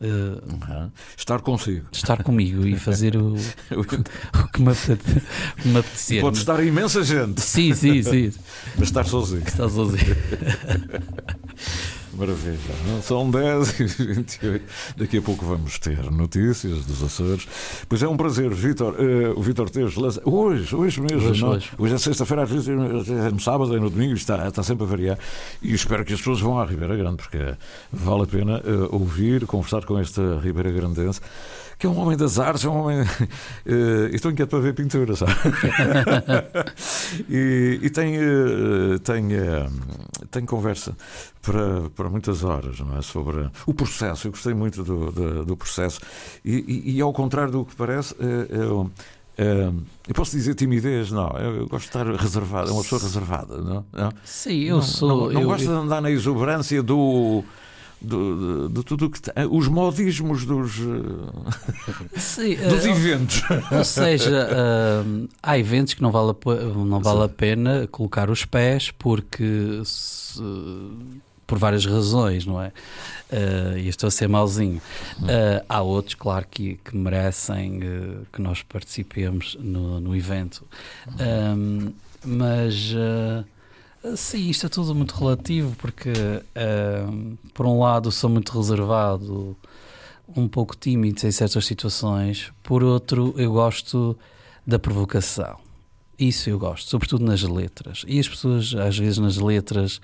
[0.00, 0.90] Uh, uhum.
[1.16, 1.86] Estar consigo.
[1.90, 3.34] Estar comigo e fazer o,
[3.74, 4.72] o, que me,
[5.64, 6.20] me apetecer.
[6.20, 7.40] Pode estar imensa gente.
[7.40, 8.32] Sim, sim, sim.
[8.76, 9.42] Mas estar sozinho.
[9.42, 10.16] Estar sozinho.
[12.14, 12.58] Maravilha.
[13.02, 14.64] São 10 e 28.
[14.96, 17.46] Daqui a pouco vamos ter notícias dos Açores.
[17.88, 18.94] Pois é um prazer, Vitor.
[18.94, 20.20] Uh, o Vitor Teves lança.
[20.24, 21.28] Hoje, hoje mesmo.
[21.28, 21.70] Hoje, hoje.
[21.76, 24.86] hoje é sexta-feira, às vezes é no sábado, é no domingo, está, está sempre a
[24.86, 25.18] variar.
[25.62, 27.38] E espero que as pessoas vão à Ribeira Grande, porque
[27.92, 31.20] vale a pena uh, ouvir, conversar com esta Ribeira Grandense
[31.78, 32.98] que é um homem das artes, é um homem.
[33.68, 35.32] Uh, estou inquieto para ver pintura, sabe?
[37.28, 39.70] e, e, tem, uh, tem, uh,
[40.30, 40.96] tem conversa
[41.42, 43.02] para, para muitas horas não é?
[43.02, 44.26] sobre o processo.
[44.26, 46.00] Eu gostei muito do, do, do processo.
[46.42, 48.14] E, e, e, ao contrário do que parece,
[48.48, 48.90] eu.
[49.36, 51.10] eu posso dizer timidez?
[51.10, 53.84] Não, eu gosto de estar reservado, é uma pessoa reservada, não?
[53.92, 54.12] não?
[54.24, 55.26] Sim, eu não, sou.
[55.26, 55.74] Não, não eu, gosto eu...
[55.74, 57.44] de andar na exuberância do
[58.00, 63.42] de, de, tudo que tem, os modismos dos, eh, Sim, dos uh, eventos.
[63.72, 68.44] Ou seja, uh, há eventos que não vale a, não vale a pena colocar os
[68.44, 70.40] pés porque se,
[71.48, 72.68] por várias razões, não é?
[73.32, 74.80] Uh, e estou a ser mauzinho.
[75.18, 80.64] Uh, há outros, claro, que, que merecem uh, que nós participemos no, no evento.
[82.24, 82.94] mas
[84.16, 89.56] Sim, isto é tudo muito relativo, porque uh, por um lado sou muito reservado,
[90.36, 94.16] um pouco tímido em certas situações, por outro eu gosto
[94.66, 95.58] da provocação.
[96.18, 98.04] Isso eu gosto, sobretudo nas letras.
[98.06, 100.00] E as pessoas, às vezes, nas letras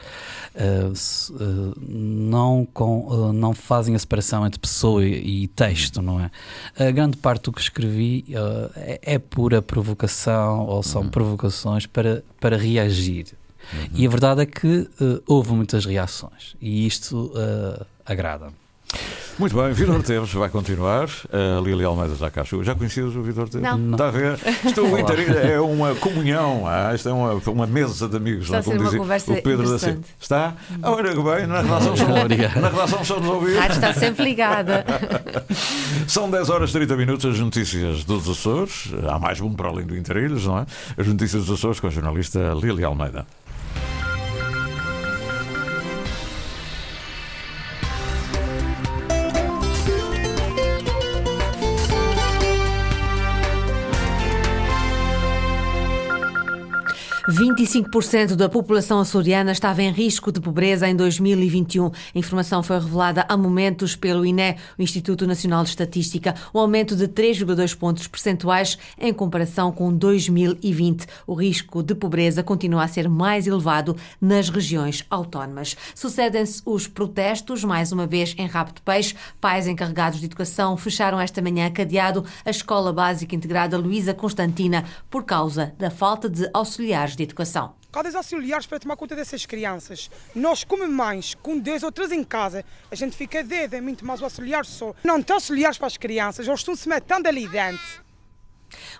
[0.54, 0.92] uh,
[1.32, 6.30] uh, não, com, uh, não fazem a separação entre pessoa e, e, texto, não é?
[6.78, 8.24] A grande parte do que escrevi
[8.76, 11.08] é, é, pura provocação ou são uhum.
[11.08, 13.34] provocações para, para reagir
[13.72, 13.88] Uhum.
[13.94, 18.52] E a verdade é que uh, houve muitas reações e isto uh, agrada.
[19.36, 21.08] Muito bem, Vitor Teves vai continuar.
[21.32, 23.68] A Lili Almeida já cá Já conhecias o Vitor Teves?
[23.68, 23.90] Não.
[23.90, 24.38] Está a ver?
[24.64, 28.44] Estou é uma comunhão, ah, isto é uma, uma mesa de amigos.
[28.44, 30.00] Está a ser uma conversa o Pedro da Silva.
[30.20, 30.54] Está?
[30.82, 33.58] Ora, bem, na relação são, na relação são nos ouvir.
[33.58, 34.84] Ah, está sempre ligada.
[36.06, 38.92] São 10 horas e 30 minutos as notícias dos Açores.
[39.08, 40.66] Há mais um para além do Interilhos, não é?
[40.96, 43.26] As notícias dos Açores com a jornalista Lili Almeida.
[57.44, 61.86] 25% da população açoriana estava em risco de pobreza em 2021.
[61.86, 66.96] A informação foi revelada há momentos pelo INE, o Instituto Nacional de Estatística, um aumento
[66.96, 71.06] de 3,2 pontos percentuais em comparação com 2020.
[71.26, 75.76] O risco de pobreza continua a ser mais elevado nas regiões autónomas.
[75.94, 79.16] Sucedem-se os protestos, mais uma vez em Rabo de Peixe.
[79.38, 85.24] Pais encarregados de educação fecharam esta manhã cadeado a Escola Básica Integrada Luísa Constantina por
[85.24, 87.33] causa da falta de auxiliares de educação.
[87.92, 90.10] Cadê auxiliares para tomar conta dessas crianças?
[90.34, 94.04] Nós, como mães, com dois ou três em casa, a gente fica dedo, é muito
[94.04, 94.94] mais o auxiliar só.
[95.04, 98.04] Não tem auxiliares para as crianças, eles estão se metendo ali dentro.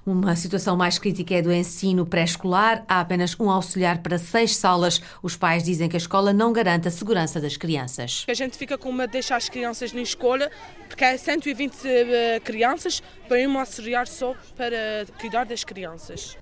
[0.07, 2.85] Uma situação mais crítica é do ensino pré-escolar.
[2.87, 5.01] Há apenas um auxiliar para seis salas.
[5.23, 8.25] Os pais dizem que a escola não garante a segurança das crianças.
[8.29, 10.51] A gente fica com medo de deixar as crianças na escola,
[10.89, 11.81] porque há 120 uh,
[12.43, 16.37] crianças para um auxiliar só para cuidar das crianças.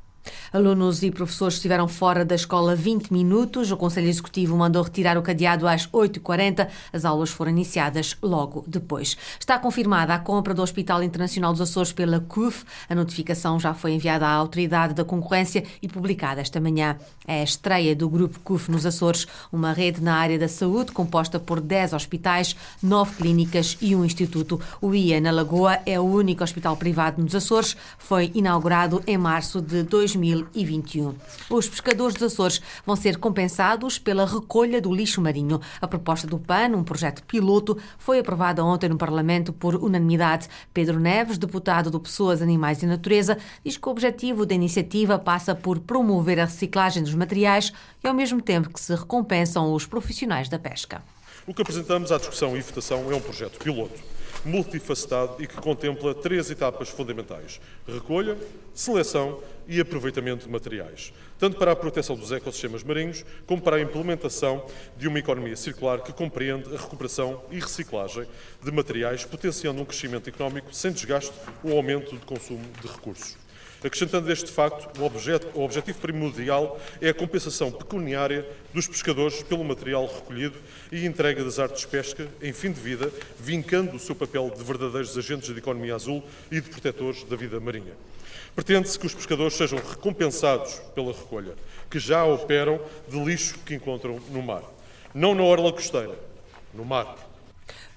[0.53, 3.71] Alunos e professores estiveram fora da escola 20 minutos.
[3.71, 6.69] O Conselho Executivo mandou retirar o cadeado às 8h40.
[6.93, 9.17] As aulas foram iniciadas logo depois.
[9.41, 12.65] Está confirmada a compra do Hospital Internacional dos Açores pela CUF.
[12.87, 16.99] A notificação já foi enviada à Autoridade da Concorrência e publicada esta manhã.
[17.27, 21.41] É a estreia do Grupo CUF nos Açores, uma rede na área da saúde composta
[21.41, 24.61] por 10 hospitais, 9 clínicas e um instituto.
[24.83, 27.75] O IA na Lagoa é o único hospital privado nos Açores.
[27.97, 30.12] Foi inaugurado em março de 2020.
[30.15, 31.15] 2021.
[31.51, 35.61] Os pescadores dos Açores vão ser compensados pela recolha do lixo marinho.
[35.81, 40.49] A proposta do PAN, um projeto piloto, foi aprovada ontem no Parlamento por unanimidade.
[40.73, 45.55] Pedro Neves, deputado do Pessoas, Animais e Natureza, diz que o objetivo da iniciativa passa
[45.55, 47.73] por promover a reciclagem dos materiais
[48.03, 51.03] e, ao mesmo tempo, que se recompensam os profissionais da pesca.
[51.47, 54.12] O que apresentamos à discussão e votação é um projeto piloto
[54.45, 58.37] multifacetado e que contempla três etapas fundamentais: recolha,
[58.75, 63.81] seleção e aproveitamento de materiais, tanto para a proteção dos ecossistemas marinhos, como para a
[63.81, 68.27] implementação de uma economia circular que compreende a recuperação e reciclagem
[68.63, 73.42] de materiais, potenciando um crescimento económico sem desgaste ou aumento de consumo de recursos.
[73.85, 79.65] Acrescentando este facto, o, objeto, o objetivo primordial é a compensação pecuniária dos pescadores pelo
[79.65, 80.57] material recolhido
[80.93, 84.63] e entrega das artes de pesca em fim de vida, vincando o seu papel de
[84.63, 87.93] verdadeiros agentes de economia azul e de protetores da vida marinha.
[88.55, 91.55] Pretende-se que os pescadores sejam recompensados pela recolha,
[91.91, 94.63] que já operam de lixo que encontram no mar.
[95.13, 96.15] Não na orla costeira,
[96.73, 97.32] no mar.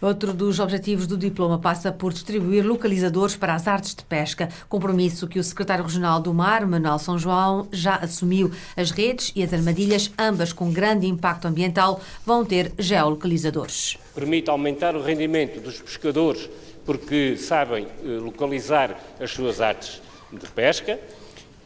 [0.05, 5.27] Outro dos objetivos do diploma passa por distribuir localizadores para as artes de pesca, compromisso
[5.27, 8.51] que o secretário regional do Mar, Manuel São João, já assumiu.
[8.77, 13.97] As redes e as armadilhas, ambas com grande impacto ambiental, vão ter geolocalizadores.
[14.13, 16.47] Permite aumentar o rendimento dos pescadores
[16.85, 20.99] porque sabem eh, localizar as suas artes de pesca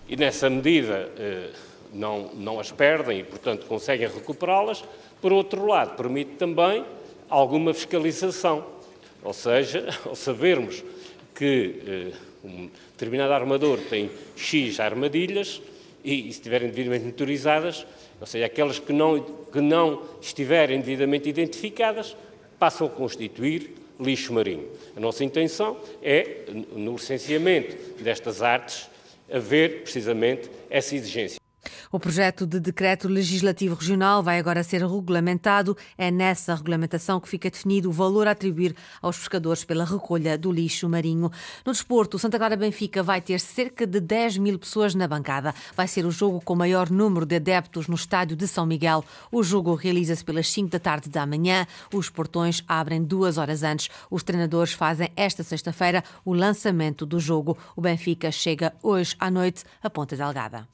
[0.07, 1.49] e, nessa medida, eh,
[1.93, 4.81] não, não as perdem e, portanto, conseguem recuperá-las.
[5.21, 6.85] Por outro lado, permite também
[7.29, 8.65] alguma fiscalização,
[9.23, 10.83] ou seja, ao sabermos
[11.35, 12.11] que eh,
[12.43, 15.61] um determinado armador tem X armadilhas
[16.03, 17.85] e, e se estiverem devidamente monitorizadas,
[18.19, 22.15] ou seja, aquelas que não, que não estiverem devidamente identificadas,
[22.57, 24.67] passam a constituir lixo marinho.
[24.95, 28.89] A nossa intenção é, no licenciamento destas artes,
[29.31, 31.39] haver precisamente essa exigência.
[31.91, 35.75] O projeto de decreto legislativo regional vai agora ser regulamentado.
[35.97, 40.51] É nessa regulamentação que fica definido o valor a atribuir aos pescadores pela recolha do
[40.51, 41.31] lixo marinho.
[41.65, 45.53] No desporto, Santa Clara Benfica vai ter cerca de 10 mil pessoas na bancada.
[45.75, 49.03] Vai ser o jogo com o maior número de adeptos no estádio de São Miguel.
[49.31, 51.65] O jogo realiza-se pelas 5 da tarde da manhã.
[51.93, 53.89] Os portões abrem duas horas antes.
[54.09, 57.57] Os treinadores fazem esta sexta-feira o lançamento do jogo.
[57.75, 60.67] O Benfica chega hoje à noite a Ponta Delgada.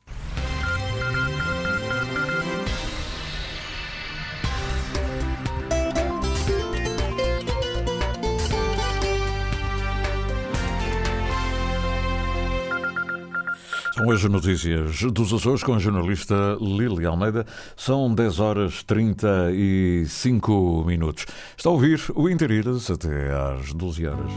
[14.05, 17.45] Hoje notícias dos Açores com a jornalista Lili Almeida.
[17.75, 21.25] São 10 horas 35 minutos.
[21.57, 24.31] Está a ouvir o Interilhas até às 12 horas.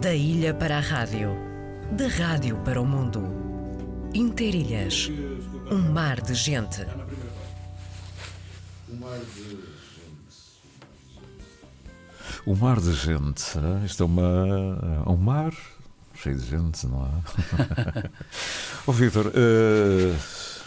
[0.00, 1.30] Da ilha para a rádio,
[1.92, 3.22] da rádio para o mundo.
[4.12, 5.10] Interilhas,
[5.70, 6.86] um mar de gente.
[8.90, 9.74] Um mar de gente.
[12.44, 13.58] O mar de gente.
[13.86, 15.54] Isto é uma, um mar
[16.24, 18.10] cheio de gente, não é?
[18.86, 20.14] Oh, Vitor, uh,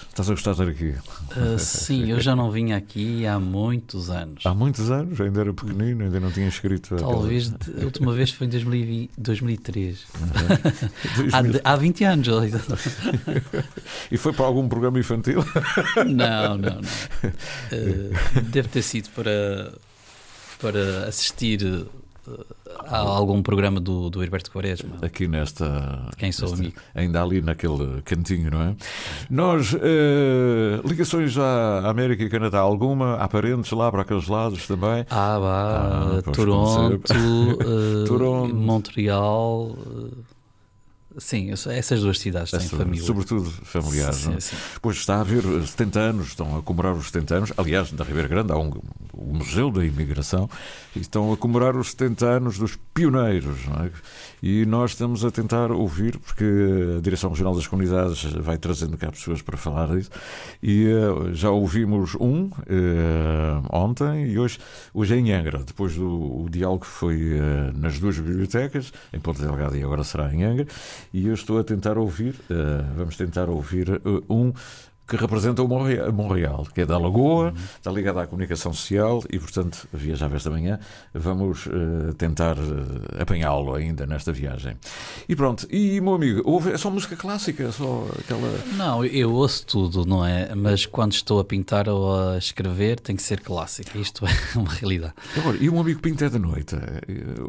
[0.09, 0.95] estás a gostar de estar aqui?
[1.39, 4.45] Uh, sim, eu já não vinha aqui há muitos anos.
[4.45, 5.19] Há muitos anos?
[5.19, 6.95] Ainda era pequenino, ainda não tinha escrito.
[6.95, 7.81] Talvez aquela...
[7.81, 9.99] a última vez foi em 2020, 2003.
[9.99, 11.59] Uhum.
[11.63, 12.27] há, há 20 anos.
[14.11, 15.43] e foi para algum programa infantil?
[16.05, 16.81] não, não, não.
[16.81, 19.73] Uh, deve ter sido para,
[20.59, 21.87] para assistir
[22.85, 24.97] há algum programa do, do Herberto Quaresma.
[25.01, 26.07] Aqui nesta.
[26.17, 26.79] Quem sou nesta, amigo.
[26.95, 28.75] Ainda ali naquele cantinho, não é?
[29.29, 33.15] Nós, eh, ligações à América e Canadá, alguma?
[33.15, 35.05] Aparentes lá para aqueles lados também?
[35.09, 36.17] Ah, vá.
[36.17, 39.71] Ah, Toronto, uh, Toronto, Montreal.
[39.71, 40.36] Uh,
[41.17, 43.03] Sim, essas duas cidades têm Essa, família.
[43.03, 44.17] Sobretudo familiares.
[44.17, 44.55] Sim, sim.
[44.81, 47.53] Pois está a haver 70 anos, estão a comemorar os 70 anos.
[47.57, 48.71] Aliás, na Ribeira Grande há um,
[49.13, 50.47] o Museu da Imigração
[50.95, 53.57] e estão a comemorar os 70 anos dos pioneiros.
[53.83, 53.89] É?
[54.43, 56.45] E nós estamos a tentar ouvir, porque
[56.97, 60.11] a Direção Regional das Comunidades vai trazendo cá pessoas para falar disso.
[60.61, 62.51] E uh, já ouvimos um uh,
[63.71, 64.59] ontem e hoje,
[64.93, 69.41] hoje é em Angra, depois do diálogo que foi uh, nas duas bibliotecas, em Ponta
[69.41, 70.67] Delgada e agora será em Angra
[71.13, 74.53] e eu estou a tentar ouvir, uh, vamos tentar ouvir uh, um
[75.07, 79.87] que representa o Montreal, que é da Lagoa, está ligado à comunicação social e, portanto,
[79.93, 80.79] viajava esta manhã.
[81.13, 84.75] Vamos uh, tentar uh, apanhá-lo ainda nesta viagem.
[85.27, 87.63] E pronto, e meu amigo, ouve, é só música clássica?
[87.63, 88.49] É só aquela.
[88.75, 90.53] Não, eu ouço tudo, não é?
[90.53, 93.97] Mas quando estou a pintar ou a escrever, tem que ser clássica.
[93.97, 95.13] Isto é uma realidade.
[95.37, 96.75] Agora, e um amigo pinta é de noite?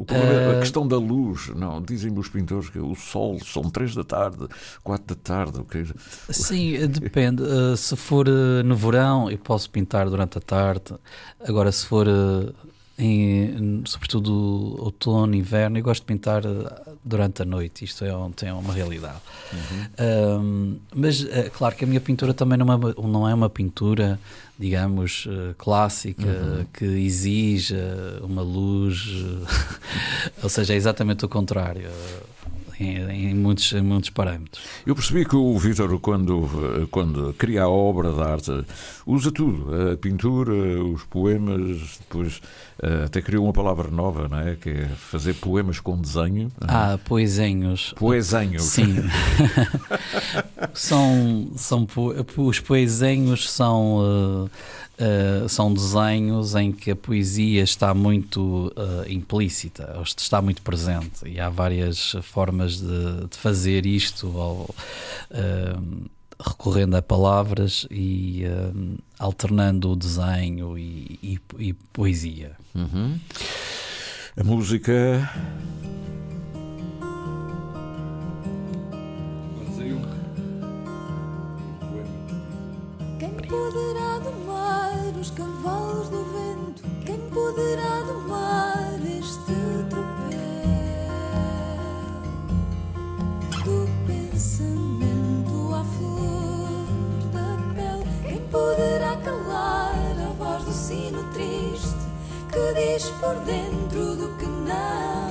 [0.06, 0.32] Problema uh...
[0.32, 1.48] é a eh, questão da luz.
[1.48, 4.46] Não, dizem-me os pintores que o sol são três da tarde,
[4.84, 5.58] quatro da tarde.
[5.58, 5.84] O que...
[6.30, 7.47] Sim, depende.
[7.48, 10.94] Uh, se for uh, no verão, eu posso pintar durante a tarde.
[11.40, 12.54] Agora, se for uh,
[12.98, 17.84] em, sobretudo outono, inverno, e gosto de pintar eh, durante a noite.
[17.84, 19.20] Isto é, tem uma realidade.
[19.52, 20.40] Uhum.
[20.40, 23.48] Um, mas, é claro que a minha pintura também não é uma, não é uma
[23.48, 24.18] pintura,
[24.58, 26.66] digamos, clássica, uhum.
[26.72, 27.76] que exige
[28.20, 29.06] uma luz.
[30.42, 31.88] ou seja, é exatamente o contrário
[32.78, 34.62] em, em, muitos, em muitos parâmetros.
[34.86, 38.64] Eu percebi que o Vítor, quando, quando cria a obra de arte,
[39.06, 42.40] usa tudo: a pintura, os poemas, depois
[42.80, 44.54] eh, até criou uma palavra nova, não é?
[44.54, 46.50] Que é fazer poemas com desenho.
[46.60, 47.92] Ah, poesenhos.
[47.96, 48.62] Poesenhos.
[48.62, 48.96] Sim.
[50.72, 51.86] são, são,
[52.36, 53.98] os poesenhos são.
[53.98, 54.50] Uh,
[55.00, 61.38] Uh, são desenhos em que a poesia está muito uh, implícita, está muito presente, e
[61.38, 64.74] há várias formas de, de fazer isto, ou,
[65.30, 68.42] uh, recorrendo a palavras e
[69.18, 72.52] alternando o desenho e, e, e poesia.
[72.74, 73.18] Uhum.
[74.36, 75.28] A música.
[102.98, 105.27] Diz por dentro do que não?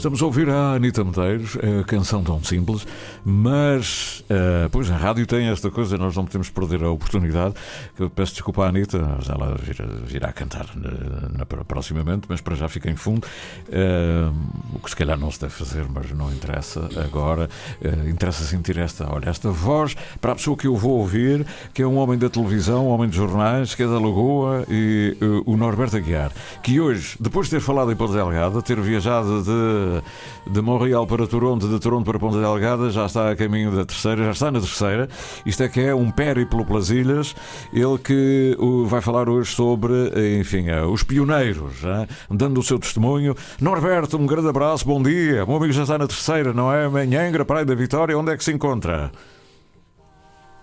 [0.00, 2.86] Estamos a ouvir a Anitta Medeiros, a canção tão simples,
[3.22, 7.54] mas uh, pois a rádio tem esta coisa, nós não podemos perder a oportunidade.
[7.98, 12.66] Eu peço desculpa à Anitta, ela virá, virá cantar na, na, proximamente, mas para já
[12.66, 13.26] fica em fundo.
[13.68, 14.34] Uh,
[14.74, 17.50] o que se calhar não se deve fazer, mas não interessa agora.
[17.84, 21.82] Uh, interessa sentir esta, olha, esta voz para a pessoa que eu vou ouvir, que
[21.82, 25.58] é um homem da televisão, um homem de jornais, que é da Lagoa, e o
[25.58, 26.32] Norberto Aguiar,
[26.62, 29.89] que hoje, depois de ter falado em Ponta Delgada, ter viajado de
[30.46, 34.24] de Montreal para Toronto, de Toronto para Ponta Delgada, já está a caminho da terceira,
[34.24, 35.08] já está na terceira.
[35.44, 37.34] Isto é que é um périplo pelas ilhas.
[37.72, 39.92] Ele que vai falar hoje sobre,
[40.38, 42.06] enfim, eh, os pioneiros, hein?
[42.30, 43.34] dando o seu testemunho.
[43.60, 45.44] Norberto, um grande abraço, bom dia.
[45.46, 46.88] Meu amigo já está na terceira, não é?
[46.88, 49.10] Manhangra, Praia da Vitória, onde é que se encontra?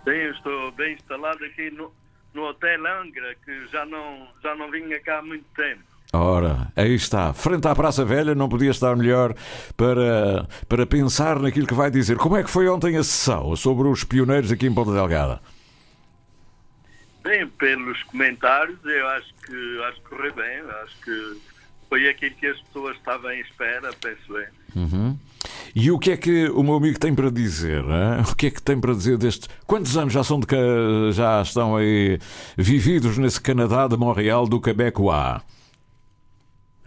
[0.05, 1.91] Bem, estou bem instalado aqui no,
[2.34, 5.84] no Hotel Angra, que já não, já não vinha cá há muito tempo.
[6.14, 9.36] Ora, aí está, frente à Praça Velha, não podia estar melhor
[9.76, 12.16] para, para pensar naquilo que vai dizer.
[12.18, 15.41] Como é que foi ontem a sessão sobre os pioneiros aqui em Ponta Delgada?
[17.24, 21.38] Bem, pelos comentários, eu acho que acho que correu bem, acho que
[21.89, 24.47] foi aquilo que as pessoas estavam em espera, penso eu.
[24.78, 25.18] Uhum.
[25.76, 27.84] E o que é que o meu amigo tem para dizer?
[27.84, 28.24] Hein?
[28.32, 29.49] O que é que tem para dizer deste.
[29.66, 30.55] Quantos anos já são de que
[31.12, 32.18] já estão aí
[32.58, 35.41] vividos nesse Canadá de Montreal do Quebecois?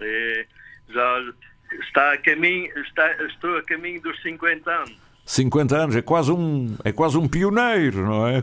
[0.01, 0.46] É,
[0.88, 1.20] já
[1.80, 5.11] está a caminho, está, estou a caminho dos 50 anos.
[5.24, 8.42] 50 anos, é quase um, é quase um pioneiro, não é?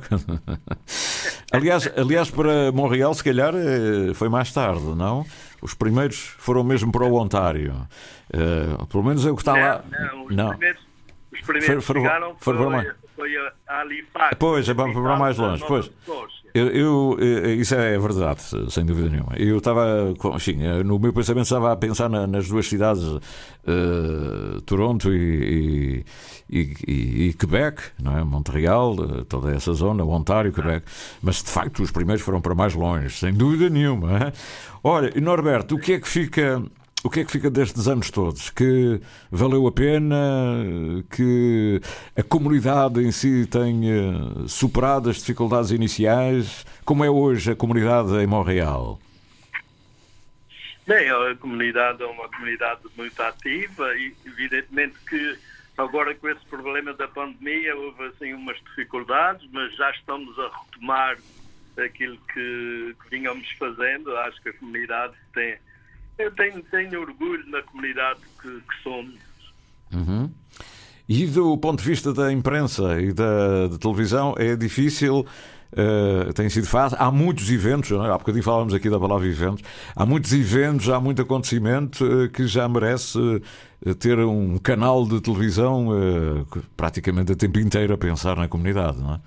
[1.52, 5.26] aliás, aliás, para Montreal, se calhar, eh, foi mais tarde, não?
[5.62, 7.74] Os primeiros foram mesmo para o Ontário.
[8.34, 9.84] Uh, pelo menos é o que está não, lá.
[9.90, 10.50] Não, os não.
[10.52, 10.82] primeiros,
[11.34, 14.38] os primeiros for, for, chegaram for, foi, foi a Halifax.
[14.40, 15.66] Pois, é para mais longe.
[15.68, 15.92] Pois.
[16.58, 19.34] Eu, eu, eh, isso é verdade, sem dúvida nenhuma.
[19.38, 25.14] Eu estava, enfim, eh, no meu pensamento estava a pensar nas duas cidades, uh, Toronto
[25.14, 26.04] e,
[26.50, 28.24] e, e, e, Quebec, não é?
[28.24, 28.96] Montreal,
[29.30, 30.88] toda essa zona, Ontário, Quebec.
[31.22, 34.34] Mas de facto os primeiros foram para mais longe, sem dúvida nenhuma.
[34.84, 36.64] Olha, Norberto, o que é que fica
[37.04, 38.50] o que é que fica destes anos todos?
[38.50, 39.00] Que
[39.32, 40.16] valeu a pena,
[41.16, 41.80] que
[42.16, 46.66] a comunidade em si tenha superado as dificuldades iniciais?
[46.84, 49.00] Como é hoje a comunidade em Montreal?
[50.88, 55.38] Bem, a comunidade é uma comunidade muito ativa e evidentemente que
[55.78, 61.18] agora com esse problema da pandemia houve assim umas dificuldades, mas já estamos a retomar
[61.78, 64.16] aquilo que, que vínhamos fazendo.
[64.18, 65.58] Acho que a comunidade tem
[66.18, 69.16] eu tenho, tenho orgulho na comunidade que, que somos.
[69.94, 70.32] Uhum.
[71.08, 75.26] E do ponto de vista da imprensa e da, da televisão, é difícil.
[75.70, 76.98] Uh, tem sido fácil.
[77.00, 78.10] Há muitos eventos, não é?
[78.10, 79.64] há bocadinho falávamos aqui da palavra eventos.
[79.96, 85.22] Há muitos eventos, há muito acontecimento uh, que já merece uh, ter um canal de
[85.22, 85.90] televisão
[86.76, 89.20] praticamente a tempo inteiro a pensar na comunidade, não é?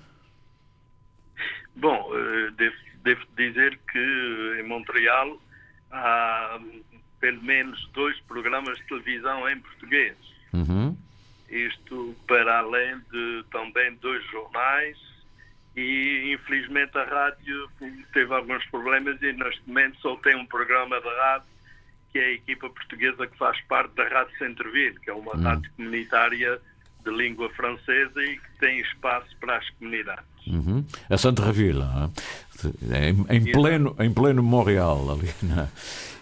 [1.75, 2.09] Bom,
[2.57, 5.39] devo, devo dizer que em Montreal
[5.91, 6.59] há
[7.19, 10.15] pelo menos dois programas de televisão em português.
[10.53, 10.97] Uhum.
[11.49, 14.97] Isto para além de também dois jornais
[15.75, 17.69] e infelizmente a rádio
[18.13, 21.47] teve alguns problemas e neste momento só tem um programa de rádio
[22.11, 25.43] que é a equipa portuguesa que faz parte da Rádio Centreville, que é uma Hum.
[25.43, 26.59] rádio comunitária
[27.05, 30.25] de língua francesa e que tem espaço para as comunidades.
[30.45, 30.85] Uhum.
[31.09, 31.41] A Santa
[32.91, 33.09] É?
[33.09, 35.67] em, em pleno, em pleno Montreal, ali, não é?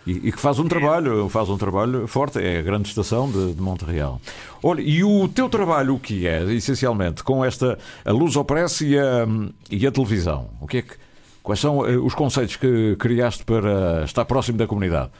[0.06, 3.54] e, e que faz um trabalho, faz um trabalho forte, é a grande estação de,
[3.54, 4.20] de Montreal.
[4.64, 8.82] Olha, e o teu trabalho o que é, essencialmente, com esta a luz ao press
[8.82, 9.28] e a,
[9.70, 10.50] e a televisão?
[10.60, 10.96] O que é que,
[11.44, 15.12] quais são eh, os conceitos que criaste para estar próximo da comunidade?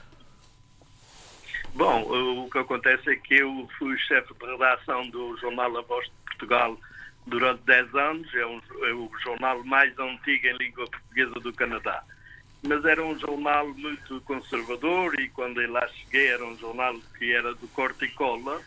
[1.76, 2.02] Bom,
[2.46, 6.12] o que acontece é que eu fui chefe de redação do jornal A Voz de
[6.26, 6.78] Portugal
[7.26, 12.04] durante 10 anos, é, um- é o jornal mais antigo em língua portuguesa do Canadá.
[12.68, 17.32] Mas era um jornal muito conservador e quando eu lá cheguei era um jornal que
[17.32, 18.62] era do corte e cola.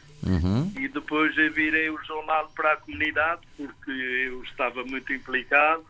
[0.78, 5.84] E depois eu virei o jornal para a comunidade porque eu estava muito implicado.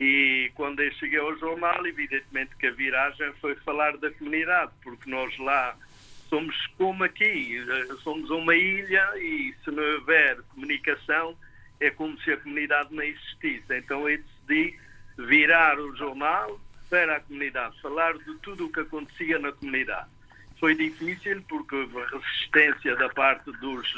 [0.00, 5.10] E quando eu cheguei ao jornal, evidentemente que a viragem foi falar da comunidade, porque
[5.10, 5.76] nós lá
[6.30, 11.36] somos como aqui, eh, somos uma ilha e se não houver comunicação
[11.80, 13.64] é como se a comunidade não existisse.
[13.70, 14.78] Então eu decidi
[15.16, 20.08] virar o jornal para a comunidade, falar de tudo o que acontecia na comunidade.
[20.58, 23.88] Foi difícil porque houve resistência da parte dos,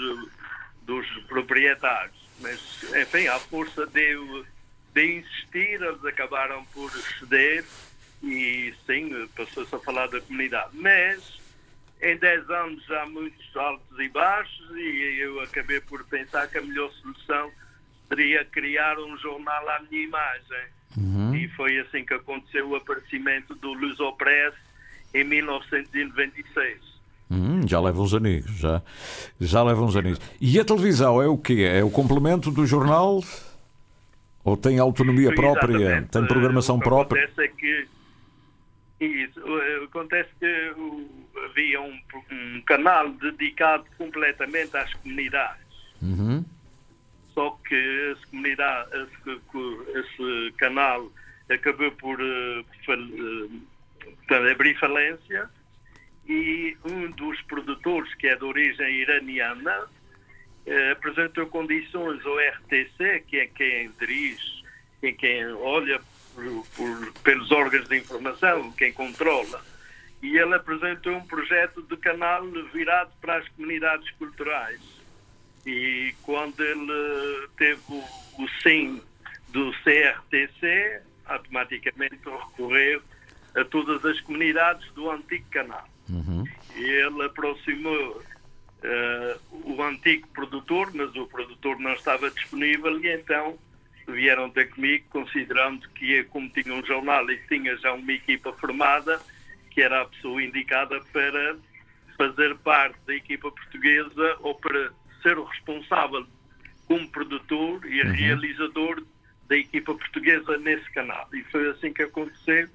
[0.83, 4.45] dos proprietários, mas enfim, à força de,
[4.95, 7.65] de insistir, eles acabaram por ceder
[8.23, 10.71] e sim, passou-se a falar da comunidade.
[10.75, 11.41] Mas
[12.01, 16.63] em 10 anos há muitos altos e baixos e eu acabei por pensar que a
[16.63, 17.51] melhor solução
[18.13, 20.83] seria criar um jornal à minha imagem.
[21.35, 24.55] E foi assim que aconteceu o aparecimento do Lusopress
[25.15, 26.93] em 1996.
[27.31, 28.83] Hum, já leva uns aninhos, já,
[29.41, 30.21] já leva uns aninhos.
[30.39, 31.63] E a televisão é o quê?
[31.63, 33.25] É o complemento do jornal?
[34.45, 35.77] Ou tem autonomia própria?
[35.77, 36.11] Exatamente.
[36.11, 37.25] Tem programação própria?
[37.25, 37.89] Acontece é que,
[39.07, 39.41] isso,
[39.85, 40.73] acontece que
[41.47, 41.99] havia um,
[42.31, 45.63] um canal dedicado completamente às comunidades.
[46.03, 46.45] Uhum.
[47.35, 49.41] Só que esse, comunidade, esse,
[49.99, 51.11] esse canal
[51.51, 52.19] acabou por
[52.87, 55.49] portanto, abrir falência
[56.29, 59.87] e um dos produtores, que é de origem iraniana,
[60.67, 64.63] eh, apresentou condições ao RTC, que é quem dirige,
[65.01, 66.01] quem, quem olha
[66.35, 69.65] por- por- pelos órgãos de informação, quem controla,
[70.23, 74.81] e ele apresentou um projeto de canal virado para as comunidades culturais.
[75.67, 78.03] E quando ele teve o,
[78.43, 79.01] o sim
[79.49, 83.03] do CRTC, automaticamente recorreu
[83.55, 85.87] a todas as comunidades do antigo canal.
[86.75, 88.23] E ele aproximou
[88.83, 93.59] eh, o antigo produtor, mas o produtor não estava disponível e então
[94.09, 99.21] vieram ter comigo, considerando que como tinha um jornal e tinha já uma equipa formada,
[99.71, 101.57] que era a pessoa indicada para
[102.19, 104.93] fazer parte da equipa portuguesa ou para
[105.23, 106.27] ser o responsável
[106.87, 108.13] como produtor e Uhum.
[108.13, 109.03] realizador
[109.49, 111.29] da equipa portuguesa nesse canal.
[111.33, 112.69] E foi assim que aconteceu.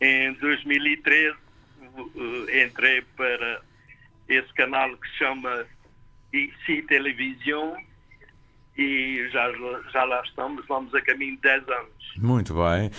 [0.00, 1.36] Em 2013
[1.82, 3.60] eh, entrei para
[4.28, 5.64] esse canal que se chama
[6.32, 7.76] IC Televisão
[8.76, 9.52] e já,
[9.92, 11.92] já lá estamos, vamos a caminho de 10 anos.
[12.16, 12.90] Muito bem.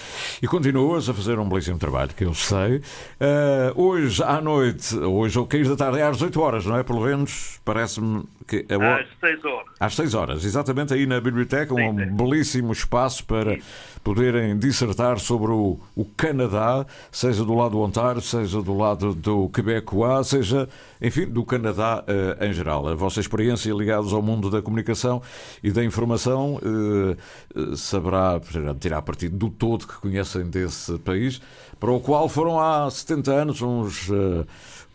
[0.42, 2.82] E continuas a fazer um belíssimo trabalho, que eu sei.
[3.20, 6.84] Ah, hoje à noite, hoje ao cair da tarde, é às 8 horas, não é?
[6.84, 9.74] Pelo menos, parece-me que é Às 6 horas.
[9.80, 13.58] Às 6 horas, exatamente aí na biblioteca, um belíssimo espaço para
[14.04, 19.50] poderem dissertar sobre o, o Canadá, seja do lado do Ontário, seja do lado do
[19.50, 20.68] Quebecois, seja,
[21.02, 22.88] enfim, do Canadá eh, em geral.
[22.88, 25.22] A vossa experiência ligados ao mundo da comunicação
[25.64, 27.18] e da informação eh,
[27.56, 28.40] eh, saberá
[28.80, 31.42] tirar partido do todo que conhecem desse país,
[31.80, 34.10] para o qual foram há 70 anos uns.
[34.10, 34.46] eh,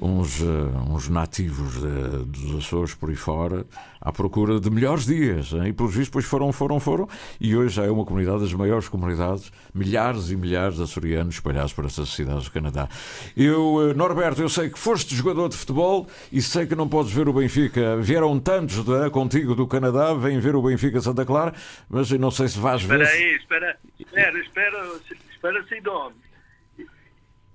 [0.00, 0.44] uns, eh,
[0.90, 3.66] uns nativos de- dos Açores por aí fora
[4.00, 5.52] à procura de melhores dias.
[5.52, 5.66] hein?
[5.68, 7.08] E pelos vistos, depois foram, foram, foram.
[7.40, 11.72] E hoje já é uma comunidade das maiores comunidades, milhares e milhares de açorianos espalhados
[11.72, 12.88] por essas cidades do Canadá.
[13.36, 17.12] Eu, eh, Norberto, eu sei que foste jogador de futebol e sei que não podes
[17.12, 17.96] ver o Benfica.
[17.96, 21.52] Vieram tantos de, contigo do Canadá, vêm ver o Benfica Santa Clara,
[21.90, 23.00] mas eu não sei se vais ver.
[23.00, 24.86] Espera aí, espera, espera, espera,
[25.32, 26.14] espera Sidone.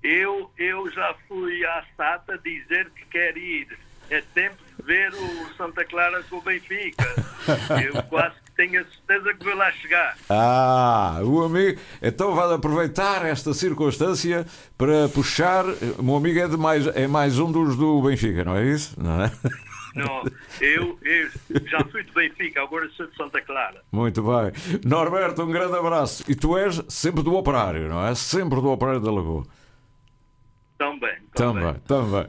[0.04, 3.68] Eu, eu já fui à SATA dizer que quer ir.
[4.10, 7.04] É tempo de ver o Santa Clara com o Benfica.
[7.82, 10.18] Eu quase que tenho a certeza que vou lá chegar.
[10.30, 11.80] Ah, o amigo.
[12.02, 14.46] Então vai aproveitar esta circunstância
[14.78, 15.64] para puxar.
[15.98, 19.02] O meu amigo é, de mais, é mais um dos do Benfica, não é isso?
[19.02, 19.32] Não é?
[19.96, 20.24] Não,
[20.60, 21.30] eu, eu
[21.68, 23.84] já fui de Benfica, agora sou de Santa Clara.
[23.92, 24.52] Muito bem.
[24.84, 26.24] Norberto, um grande abraço.
[26.28, 28.16] E tu és sempre do operário, não é?
[28.16, 29.46] Sempre do operário da Lagoa.
[30.84, 31.16] Também.
[31.34, 32.26] Também, também.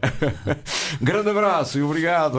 [1.03, 2.39] grande abraço e obrigado.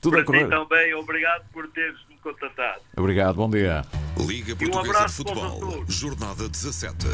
[0.00, 0.44] Tudo Para a correr.
[0.44, 2.80] ti também, obrigado por teres-me contatado.
[2.96, 3.84] Obrigado, bom dia.
[4.16, 5.84] Liga E um Portuguesa de Futebol.
[5.88, 7.06] Jornada 17.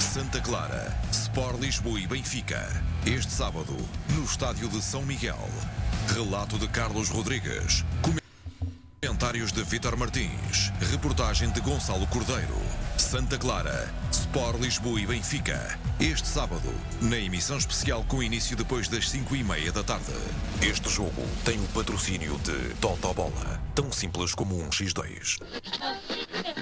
[0.00, 2.66] Santa Clara, Sport Lisboa e Benfica.
[3.06, 3.74] Este sábado,
[4.14, 5.38] no estádio de São Miguel.
[6.14, 7.84] Relato de Carlos Rodrigues.
[9.00, 10.72] Comentários de Vítor Martins.
[10.90, 12.56] Reportagem de Gonçalo Cordeiro.
[12.96, 15.78] Santa Clara, Sport Lisboa e Benfica.
[16.00, 16.68] Este sábado,
[17.00, 20.12] na emissão especial com início depois das 5 e meia da tarde.
[20.60, 23.62] Este jogo tem o patrocínio de Toto Bola.
[23.72, 25.40] Tão simples como um X2.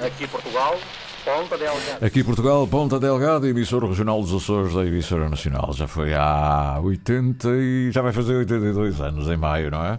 [0.06, 0.78] Aqui Portugal,
[1.26, 2.06] Ponta Delgada.
[2.06, 5.72] Aqui Portugal, Ponta Delgada, emissora regional dos Açores da emissora nacional.
[5.72, 9.98] Já foi há 80 e já vai fazer 82 anos em maio, não é?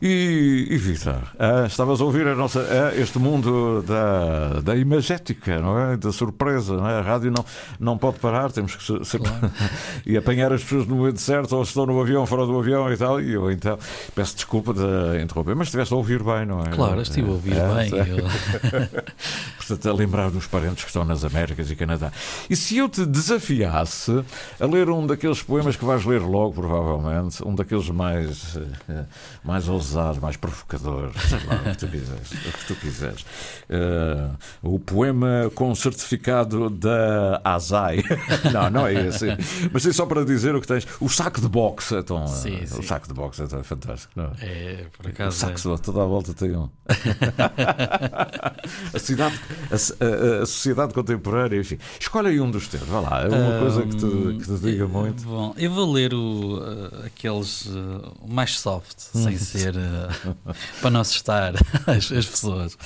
[0.00, 5.60] E, e Vitor, ah, estavas a ouvir a nossa, ah, este mundo da, da imagética,
[5.60, 5.98] não é?
[5.98, 6.94] Da surpresa, não é?
[6.98, 7.44] A rádio não,
[7.78, 9.30] não pode parar, temos que se- sempre
[10.06, 12.90] e apanhar as pessoas no momento certo, ou se estão no avião, fora do avião
[12.90, 13.20] e tal.
[13.20, 13.78] E eu então
[14.14, 16.70] peço desculpa de interromper, mas estiveste a ouvir bem, não é?
[16.70, 18.00] Claro, estive a ouvir É, bem.
[18.00, 18.20] é.
[18.20, 18.94] Eu-
[19.58, 22.12] Portanto, a lembrar dos parentes que estão nas Américas e Canadá.
[22.48, 24.24] E se eu te desafiasse
[24.60, 28.56] a ler um daqueles poemas que vais ler logo, provavelmente, um daqueles mais,
[28.88, 29.04] eh,
[29.42, 32.30] mais ousados, mais provocadores, sei lá, o que tu quiseres.
[32.32, 33.26] O que tu quiseres.
[33.68, 34.28] Eh,
[34.62, 38.04] o poema com certificado da ASAI.
[38.52, 39.26] não, não é esse.
[39.72, 40.86] Mas é só para dizer o que tens.
[41.00, 41.96] O saco de boxe.
[41.96, 42.78] Então, Sim, eh, sim.
[42.78, 44.12] O saco de boxe então, é fantástico.
[44.14, 44.46] Não é?
[44.46, 45.36] É, por O acaso.
[45.36, 45.56] saco é.
[45.56, 46.68] de boxe, toda a volta tem um.
[48.94, 49.38] a, cidade,
[49.70, 51.78] a, a- a sociedade contemporânea, enfim.
[51.98, 53.22] Escolhe aí um dos teus, vá lá.
[53.22, 55.24] É uma coisa que te, que te diga muito.
[55.24, 60.34] Bom, eu vou ler o, eh, aqueles eh, mais soft, sem ser eh,
[60.80, 61.54] para não assustar
[61.86, 62.78] as, as pessoas.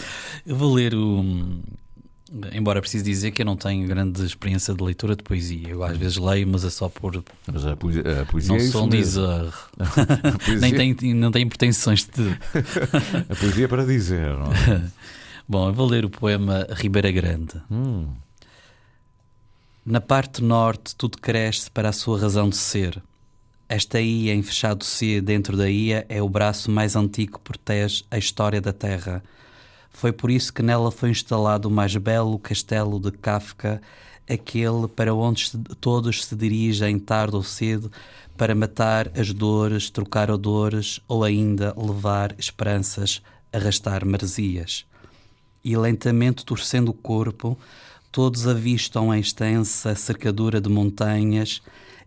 [0.46, 1.20] Eu vou ler o.
[1.20, 1.62] hum,
[2.52, 5.70] Embora preciso dizer que eu não tenho grande experiência de leitura de poesia.
[5.70, 7.24] Eu às vezes leio, mas é só por.
[7.50, 9.50] Mas a poesia, a poesia não é sou um dizer.
[10.60, 12.38] Nem tenho, não tenho pretensões de.
[13.30, 14.82] A poesia é para dizer, não é?
[15.48, 17.54] Bom, eu vou ler o poema Ribeira Grande.
[17.70, 18.08] Hum.
[19.84, 23.02] Na parte norte, tudo cresce para a sua razão de ser.
[23.66, 28.04] Esta ilha em fechado C dentro da ilha é o braço mais antigo que protege
[28.10, 29.22] a história da Terra.
[29.88, 33.80] Foi por isso que nela foi instalado o mais belo castelo de Kafka,
[34.28, 37.90] aquele para onde se- todos se dirigem tarde ou cedo
[38.36, 44.84] para matar as dores, trocar odores ou ainda levar esperanças, arrastar maresias
[45.68, 47.58] e lentamente torcendo o corpo,
[48.10, 51.60] todos avistam a extensa cercadura de montanhas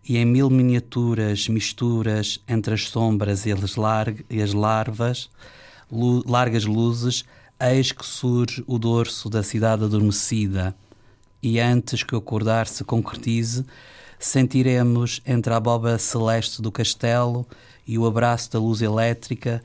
[0.04, 5.30] e em mil miniaturas misturas entre as sombras e as, lar- e as larvas,
[5.88, 7.24] lu- largas luzes,
[7.60, 10.74] eis que surge o dorso da cidade adormecida.
[11.40, 13.64] E antes que o acordar se concretize,
[14.18, 17.46] sentiremos entre a abóbora celeste do castelo
[17.86, 19.62] e o abraço da luz elétrica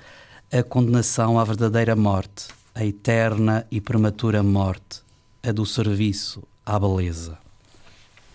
[0.54, 2.46] a condenação à verdadeira morte,
[2.78, 5.02] a eterna e prematura morte,
[5.42, 7.38] a do serviço à beleza.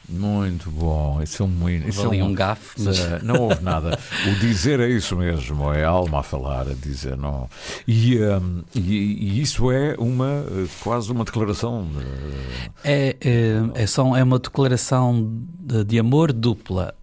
[0.09, 1.22] Muito bom.
[1.22, 3.97] Isso é um, isso é ali um gafe, mas- Não houve nada.
[4.28, 7.49] O dizer é isso mesmo, é a alma a falar, a dizer não.
[7.86, 10.45] E, hum, e, e isso é uma
[10.82, 11.86] quase uma declaração.
[11.86, 12.05] de-
[12.84, 16.95] É, é, é, só, é uma declaração de, de amor dupla.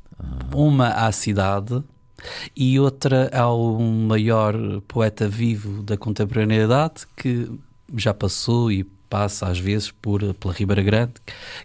[0.54, 1.82] Uma à cidade
[2.56, 4.56] e outra ao maior
[4.88, 7.50] poeta vivo da contemporaneidade que
[7.96, 11.14] já passou e passa às vezes por, pela Ribeira Grande,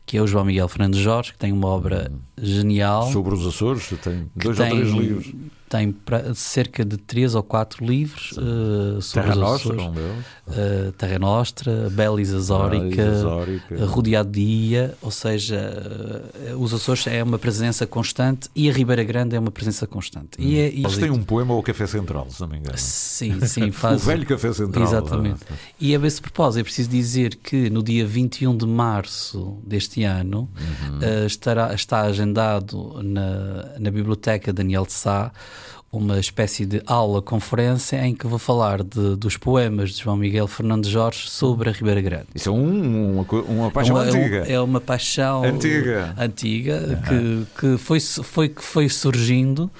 [0.06, 3.12] que é o João Miguel Fernandes Jorge, que tem uma obra genial.
[3.12, 5.32] Sobre os Açores, tem dois ou três livros.
[5.74, 9.98] Tem pra- cerca de três ou quatro livros eh, sobre Terra os Nostra, Açores.
[9.98, 10.52] um.
[10.52, 13.74] Eh, Terra Nostra, Belis Azórica, Azórica.
[13.74, 18.72] eh, rodeado de ilha, ou seja, eh, os Açores é uma presença constante e a
[18.72, 20.28] Ribeira Grande é uma presença constante.
[20.38, 22.78] E é, e- Eles têm um poema ao Café Central, se não me engano.
[22.78, 24.00] Sim, sim, faz.
[24.00, 24.84] O velho Café Central.
[24.86, 25.40] Exatamente.
[25.80, 30.48] E a esse propósito, é preciso dizer que no dia 21 de março deste ano
[30.54, 31.26] Uhum.
[31.26, 35.32] estará, está agendado na, na Biblioteca Daniel de Sá
[35.96, 40.90] uma espécie de aula-conferência em que vou falar de- dos poemas de João Miguel Fernandes
[40.90, 42.26] Jorge sobre a Ribeira Grande.
[42.34, 44.36] Isso é um- uma, uma paixão É uma- antiga.
[44.48, 46.14] É uma paixão Antiga.
[46.18, 49.70] antiga que, que foi, foi, que foi surgindo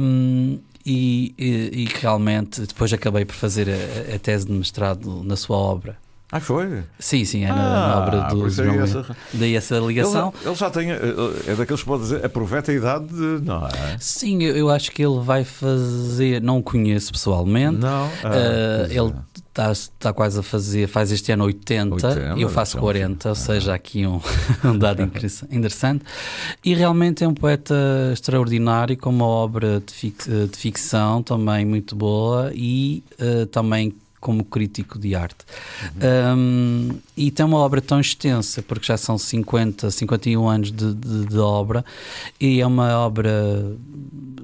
[0.00, 5.36] hum, e, e, e realmente depois acabei por fazer a, a tese de mestrado na
[5.36, 5.96] sua obra.
[6.30, 6.82] Ah, foi?
[6.98, 9.16] Sim, sim, é na, Ah, na obra do é João essa-.
[9.32, 10.32] Daí essa ligação.
[10.40, 10.90] Ele, ele já tem.
[10.90, 13.40] É daqueles que pode dizer, aproveita a idade de.
[13.44, 13.96] Não é?
[13.98, 16.42] Sim, eu, eu acho que ele vai fazer.
[16.42, 17.78] Não o conheço pessoalmente.
[17.78, 18.10] Não.
[18.22, 18.98] Ah, Eh, é.
[18.98, 19.14] ele
[19.48, 20.86] está está quase a fazer.
[20.86, 24.20] Faz este ano 80, 80, e eu faço então, 40, ou seja, aqui um,
[24.64, 26.04] um dado interessa- interessante.
[26.62, 27.74] E realmente é um poeta
[28.12, 34.44] extraordinário, com uma obra de, fic- de ficção também muito boa e eh, também como
[34.44, 35.44] crítico de arte.
[36.36, 41.26] Um, e tem uma obra tão extensa, porque já são 50, 51 anos de, de-
[41.26, 41.84] de obra,
[42.40, 43.32] e é uma obra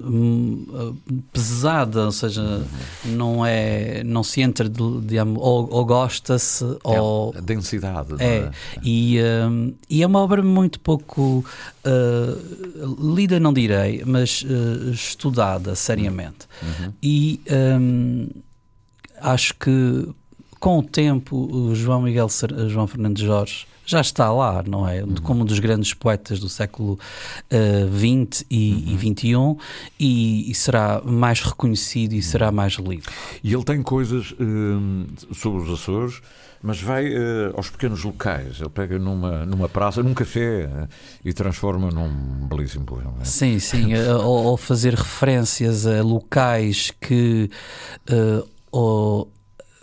[0.03, 0.95] hum, uh,
[1.33, 2.65] pesada, ou seja,
[3.05, 8.09] não é não se entra de, de- ou, ou gosta-se ou É, a densidade.
[8.11, 8.51] não é,
[8.83, 9.17] e,
[9.49, 11.43] hum, e é uma obra muito pouco
[11.85, 16.47] uh, lida, não direi, mas uh, estudada seriamente.
[16.61, 16.93] Uhum.
[17.01, 17.41] E
[17.79, 18.27] hum,
[19.33, 20.07] acho que
[20.59, 25.03] com o tempo o João Miguel Ser- João Fernandes Jorge já está lá, não é?
[25.21, 26.97] Como um dos grandes poetas do século
[27.51, 29.57] XX e, e XXI
[29.99, 33.03] e, e será mais reconhecido e será mais lido.
[33.43, 36.19] E ele tem coisas hum, sobre os Açores,
[36.63, 38.59] mas vai eh, aos pequenos locais.
[38.59, 40.87] Ele pega numa, numa praça, num café eh,
[41.23, 43.23] e transforma num belíssimo poema.
[43.23, 47.51] Sim, sim, eh, ou, ou fazer referências a locais que
[48.07, 48.43] eh,
[48.77, 49.31] ou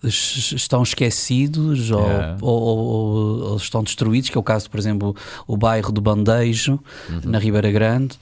[0.05, 2.37] es- estão esquecidos ou, É.
[2.41, 5.15] ou- ou- ou estão destruídos, que é o caso, por exemplo,
[5.47, 6.79] o bairro do Bandejo,
[7.25, 8.19] na Ribeira Grande.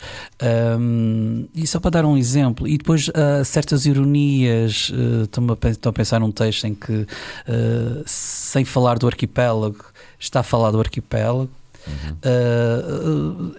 [0.78, 5.68] Um, e só para dar um exemplo, e depois ah, certas ironias, eh, estou-me a
[5.70, 7.06] estou a pensar num texto em que,
[7.48, 9.84] eh, sem falar do arquipélago,
[10.18, 11.48] está a falar do arquipélago.
[12.24, 13.54] Uh,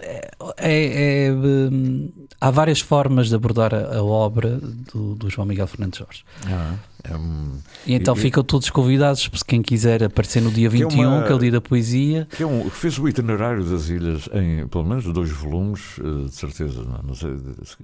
[0.56, 2.10] é- é, hum,
[2.40, 4.58] há várias formas de abordar a, a obra
[4.92, 6.24] do, do João Miguel Fernandes Jorge.
[6.46, 10.76] Ah, é um- E então ficam todos convidados, se quem quiser aparecer no dia Que
[10.76, 12.26] é 21, uma- que é o dia da poesia.
[12.30, 16.34] Que é um, fez o itinerário das ilhas em pelo menos dois volumes, eh, de
[16.34, 16.82] certeza.
[16.82, 17.36] Não, Não sei,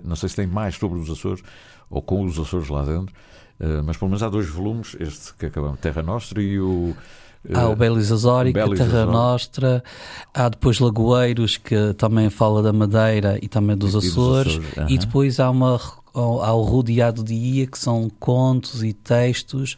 [0.04, 1.42] não sei se tem mais sobre os Açores
[1.90, 3.14] ou com os Açores lá dentro,
[3.60, 6.94] eh, mas pelo menos há dois volumes, este que acabamos, Terra Nostra e o.
[7.48, 9.12] eh, Há o Belis Azórica, Belis Terra Azórica.
[9.12, 9.84] Nostra,
[10.34, 14.56] há depois Lagoeiros, que também fala da Madeira e também dos E- e dos Açores,
[14.58, 15.80] Açores, e depois há, uma,
[16.14, 19.76] há o Rodeado de Ia, que são contos e textos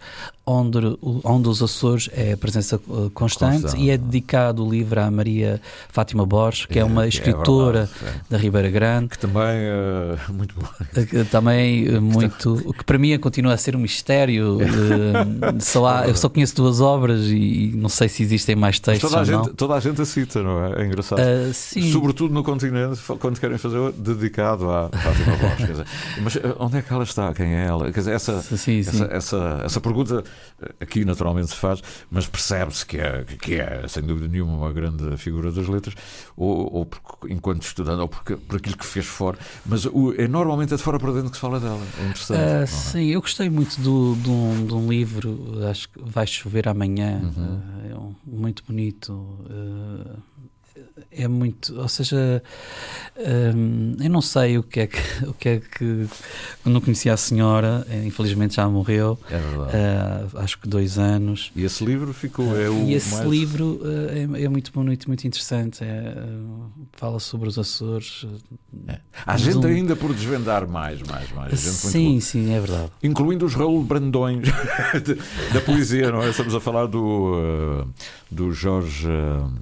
[0.50, 3.82] onde, onde os Açores é a presença uh, constante, Constante.
[3.82, 7.08] e é dedicado o livro à Maria Fátima Borges, que é, É, uma que é
[7.08, 9.08] escritora verdade, da Ribeira Grande.
[9.08, 10.66] Que também é muito bom.
[11.10, 12.74] Que Também eh, muito.
[12.76, 14.58] Que para mim continua a ser um mistério.
[14.62, 19.10] eh, só há- eu só conheço duas obras e não sei se existem mais textos
[19.10, 20.82] toda, a gente, toda a gente a cita, não é?
[20.82, 21.20] É engraçado.
[21.54, 21.92] Sim.
[21.92, 25.84] Sobretudo no continente, quando querem fazer dedicado à Fátima Borges.
[26.22, 27.32] mas eh, onde é que ela está?
[27.34, 27.84] Quem é ela?
[27.92, 28.78] Quer dizer, essa, Sim, sim.
[28.80, 30.30] essa, essa, essa pergunta eh,
[30.80, 35.16] aqui naturalmente se faz, mas percebe-se que é, que é, sem dúvida nenhuma, uma grande
[35.16, 35.94] figura das letras,
[36.36, 39.38] ou, ou porque- enquanto estudante, ou porque, por aquilo que fez fora.
[39.66, 41.80] Mas o, é normalmente é de fora para dentro que se fala dela.
[41.98, 42.38] É interessante.
[42.38, 42.66] Não é?
[42.66, 47.20] sim, eu gostei muito do, de, um, de um livro, acho que vai chover amanhã,
[47.22, 47.60] Uhum.
[47.62, 49.38] ah, é um- muito bonito.
[49.50, 50.16] ah,
[51.10, 52.42] é muito, ou seja,
[53.54, 57.12] hum, eu não sei o que é que, o que é que eu não conhecia
[57.12, 59.36] a senhora, eh, infelizmente já morreu, É
[59.74, 61.50] ah, acho que dois anos.
[61.54, 62.58] E esse livro ficou.
[62.58, 65.82] É o e esse mais- livro eh, é, é muito bonito, muito interessante.
[65.82, 66.14] É,
[66.92, 68.26] fala sobre os Açores.
[68.88, 71.58] eh, Há gente um- ainda por desvendar mais, mais, mais.
[71.60, 72.90] Sim, sim, é verdade.
[73.02, 74.48] Incluindo os Raul Brandões
[75.52, 76.30] da poesia, não é?
[76.30, 77.88] Estamos a falar do, uh,
[78.30, 79.52] do Jorge uh, uh,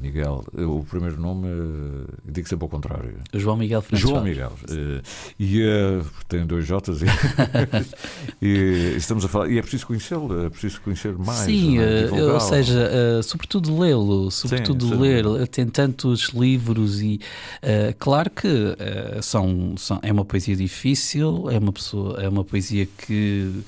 [0.00, 0.44] Miguel.
[0.56, 3.14] Uh, O primeiro nome, uh, digo sempre ao contrário.
[3.34, 4.24] João Miguel Fernandes João.
[4.24, 4.52] Miguel.
[4.70, 5.02] Uh,
[5.38, 7.00] e uh, tem dois Jotas.
[7.02, 7.06] E,
[8.40, 9.50] e estamos a falar.
[9.50, 11.38] E é preciso conhecê-lo, é preciso conhecer mais.
[11.40, 12.04] Sim, é?
[12.04, 14.96] eh, ou seja, eh, sobretudo lê-lo, sobretudo sim.
[14.96, 17.20] ler, tem tantos livros e
[17.62, 22.44] eh, claro que eh, são, são- é uma poesia difícil, é uma pessoa, é uma
[22.44, 23.62] poesia que eh,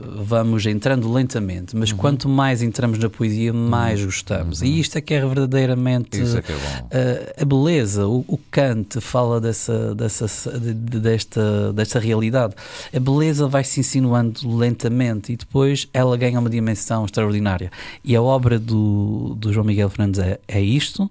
[0.00, 1.80] vamos entrando lentamente, Uhum.
[1.80, 4.62] mas quanto mais entramos na poesia, mais gostamos.
[4.62, 6.56] E isto é que é verdadeiramente Isso é que é
[6.90, 8.06] eh, a beleza.
[8.06, 10.26] O, o Kant fala dessa, dessa,
[10.58, 12.54] de- de- desta, desta realidade.
[12.94, 17.70] A beleza vai se insinuando lentamente e depois ela ganha uma dimensão extraordinária.
[18.04, 21.10] E a obra do, do João Miguel Fernandes é, é isto.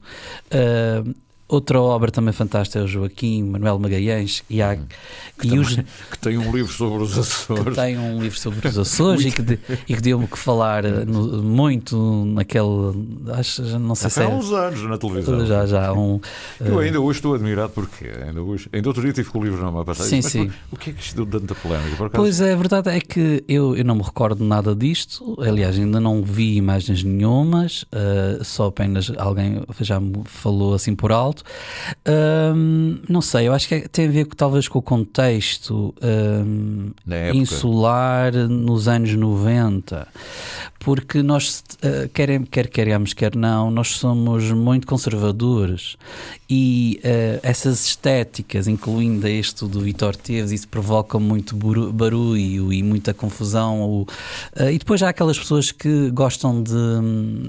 [0.51, 1.03] Eh,
[1.49, 4.77] outra obra também fantástica é o Joaquim Manuel Magalhães e, há,
[5.37, 7.63] que, e os, que tem um livro sobre os Açores.
[7.63, 10.85] Que tem um livro sobre os Açores e que, de, e que deu-me que falar
[10.85, 12.67] eh, no, muito naquele.
[13.33, 15.45] Acho, não sei há se é, há uns anos na televisão.
[15.45, 15.91] Já, já.
[15.91, 16.21] Um,
[16.59, 18.69] eu ainda hoje estou admirado porque ainda hoje.
[18.71, 20.07] Ainda outro dia tive com o livro na mão passada.
[20.07, 20.51] Sim, Mas, sim.
[20.71, 22.09] O que é que isto deu tanta polémica?
[22.11, 25.35] Pois é, a verdade é que eu, eu não me recordo nada disto.
[25.41, 31.11] Aliás, ainda não vi imagens nenhumas, uh, só apenas alguém já me falou assim por
[31.11, 31.38] alto.
[32.07, 36.91] Um, não sei, eu acho que é, tem a ver talvez com o contexto um,
[37.33, 40.07] insular nos anos 90,
[40.79, 45.97] porque nós, uh, quer, quer queremos, quer não, nós somos muito conservadores.
[46.49, 51.55] E uh, essas estéticas, incluindo este do Vitor Teves, isso provoca muito
[51.91, 53.81] barulho e muita confusão.
[53.81, 56.71] Ou, uh, e depois há aquelas pessoas que gostam de,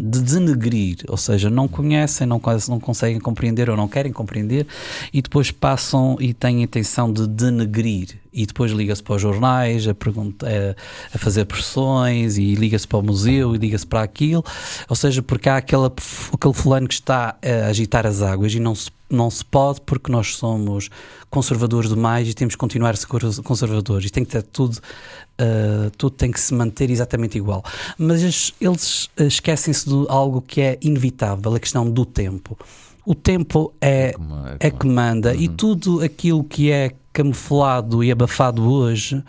[0.03, 4.67] de denegrir, ou seja, não conhecem, não, não conseguem compreender ou não querem compreender
[5.13, 9.89] e depois passam e têm a intenção de denegrir e depois liga-se para os jornais
[9.89, 14.45] a, pergunta, a, a fazer pressões e liga-se para o museu e liga-se para aquilo,
[14.89, 15.93] ou seja, porque há aquela,
[16.33, 20.11] aquele fulano que está a agitar as águas e não se, não se pode porque
[20.13, 20.89] nós somos
[21.29, 23.07] conservadores demais e temos que continuar a ser
[23.43, 27.65] conservadores e tem que ter tudo, uh, tudo tem que se manter exatamente igual.
[27.99, 32.57] Mas eles esquecem-se de algo que é inevitável, a questão do tempo.
[33.05, 34.15] O tempo é,
[34.61, 35.41] é, é que manda uhum.
[35.41, 39.23] e tudo aquilo que é camuflado e abafado hoje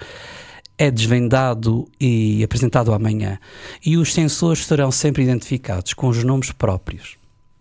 [0.77, 3.39] é desvendado e apresentado amanhã.
[3.85, 7.17] E os sensores serão sempre identificados com os nomes próprios.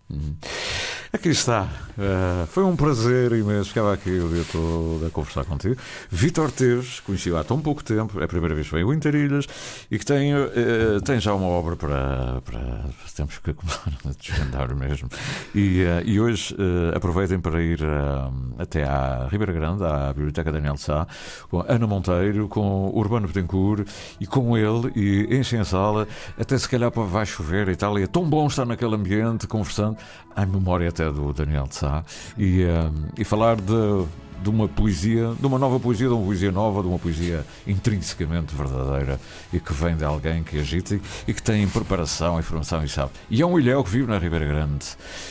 [0.09, 0.35] Uhum.
[1.13, 1.67] Aqui está.
[1.97, 3.67] Uh, foi um prazer imenso.
[3.67, 5.75] Ficava aqui o dia todo a conversar contigo.
[6.09, 9.45] Vítor Teves, conheci há tão pouco tempo, é a primeira vez que veio o Interilhas
[9.91, 12.41] e que tem, uh, tem já uma obra para.
[12.45, 12.61] para
[13.13, 15.09] temos que começar a desvendar mesmo.
[15.53, 16.55] E, uh, e hoje
[16.95, 17.79] aproveitem para ir
[18.57, 21.05] até à Ribeira Grande, à Biblioteca Daniel Sá,
[21.49, 23.85] com Ana Monteiro, com Urbano Betancourt
[24.19, 26.07] e com ele, e enchem a sala,
[26.39, 27.99] até se calhar vai chover e tal.
[27.99, 29.97] E é tão bom estar naquele ambiente, conversando.
[30.35, 32.03] À memória até do Daniel de Sá
[32.37, 34.05] e, um, e falar de,
[34.41, 38.55] de uma poesia, de uma nova poesia, de uma poesia nova, de uma poesia intrinsecamente
[38.55, 39.19] verdadeira
[39.53, 43.11] e que vem de alguém que agita e que tem preparação, informação e sabe.
[43.29, 44.85] E é um ilhéu que vive na Ribeira Grande.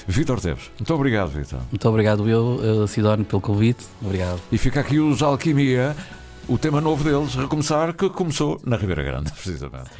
[0.07, 1.61] Vítor Teves, muito obrigado, Vítor.
[1.71, 3.85] Muito obrigado, eu, Sidónio, pelo convite.
[4.01, 4.41] Obrigado.
[4.53, 5.97] E fica aqui os Alquimia,
[6.49, 9.91] o tema novo deles, recomeçar, que começou na Ribeira Grande, precisamente.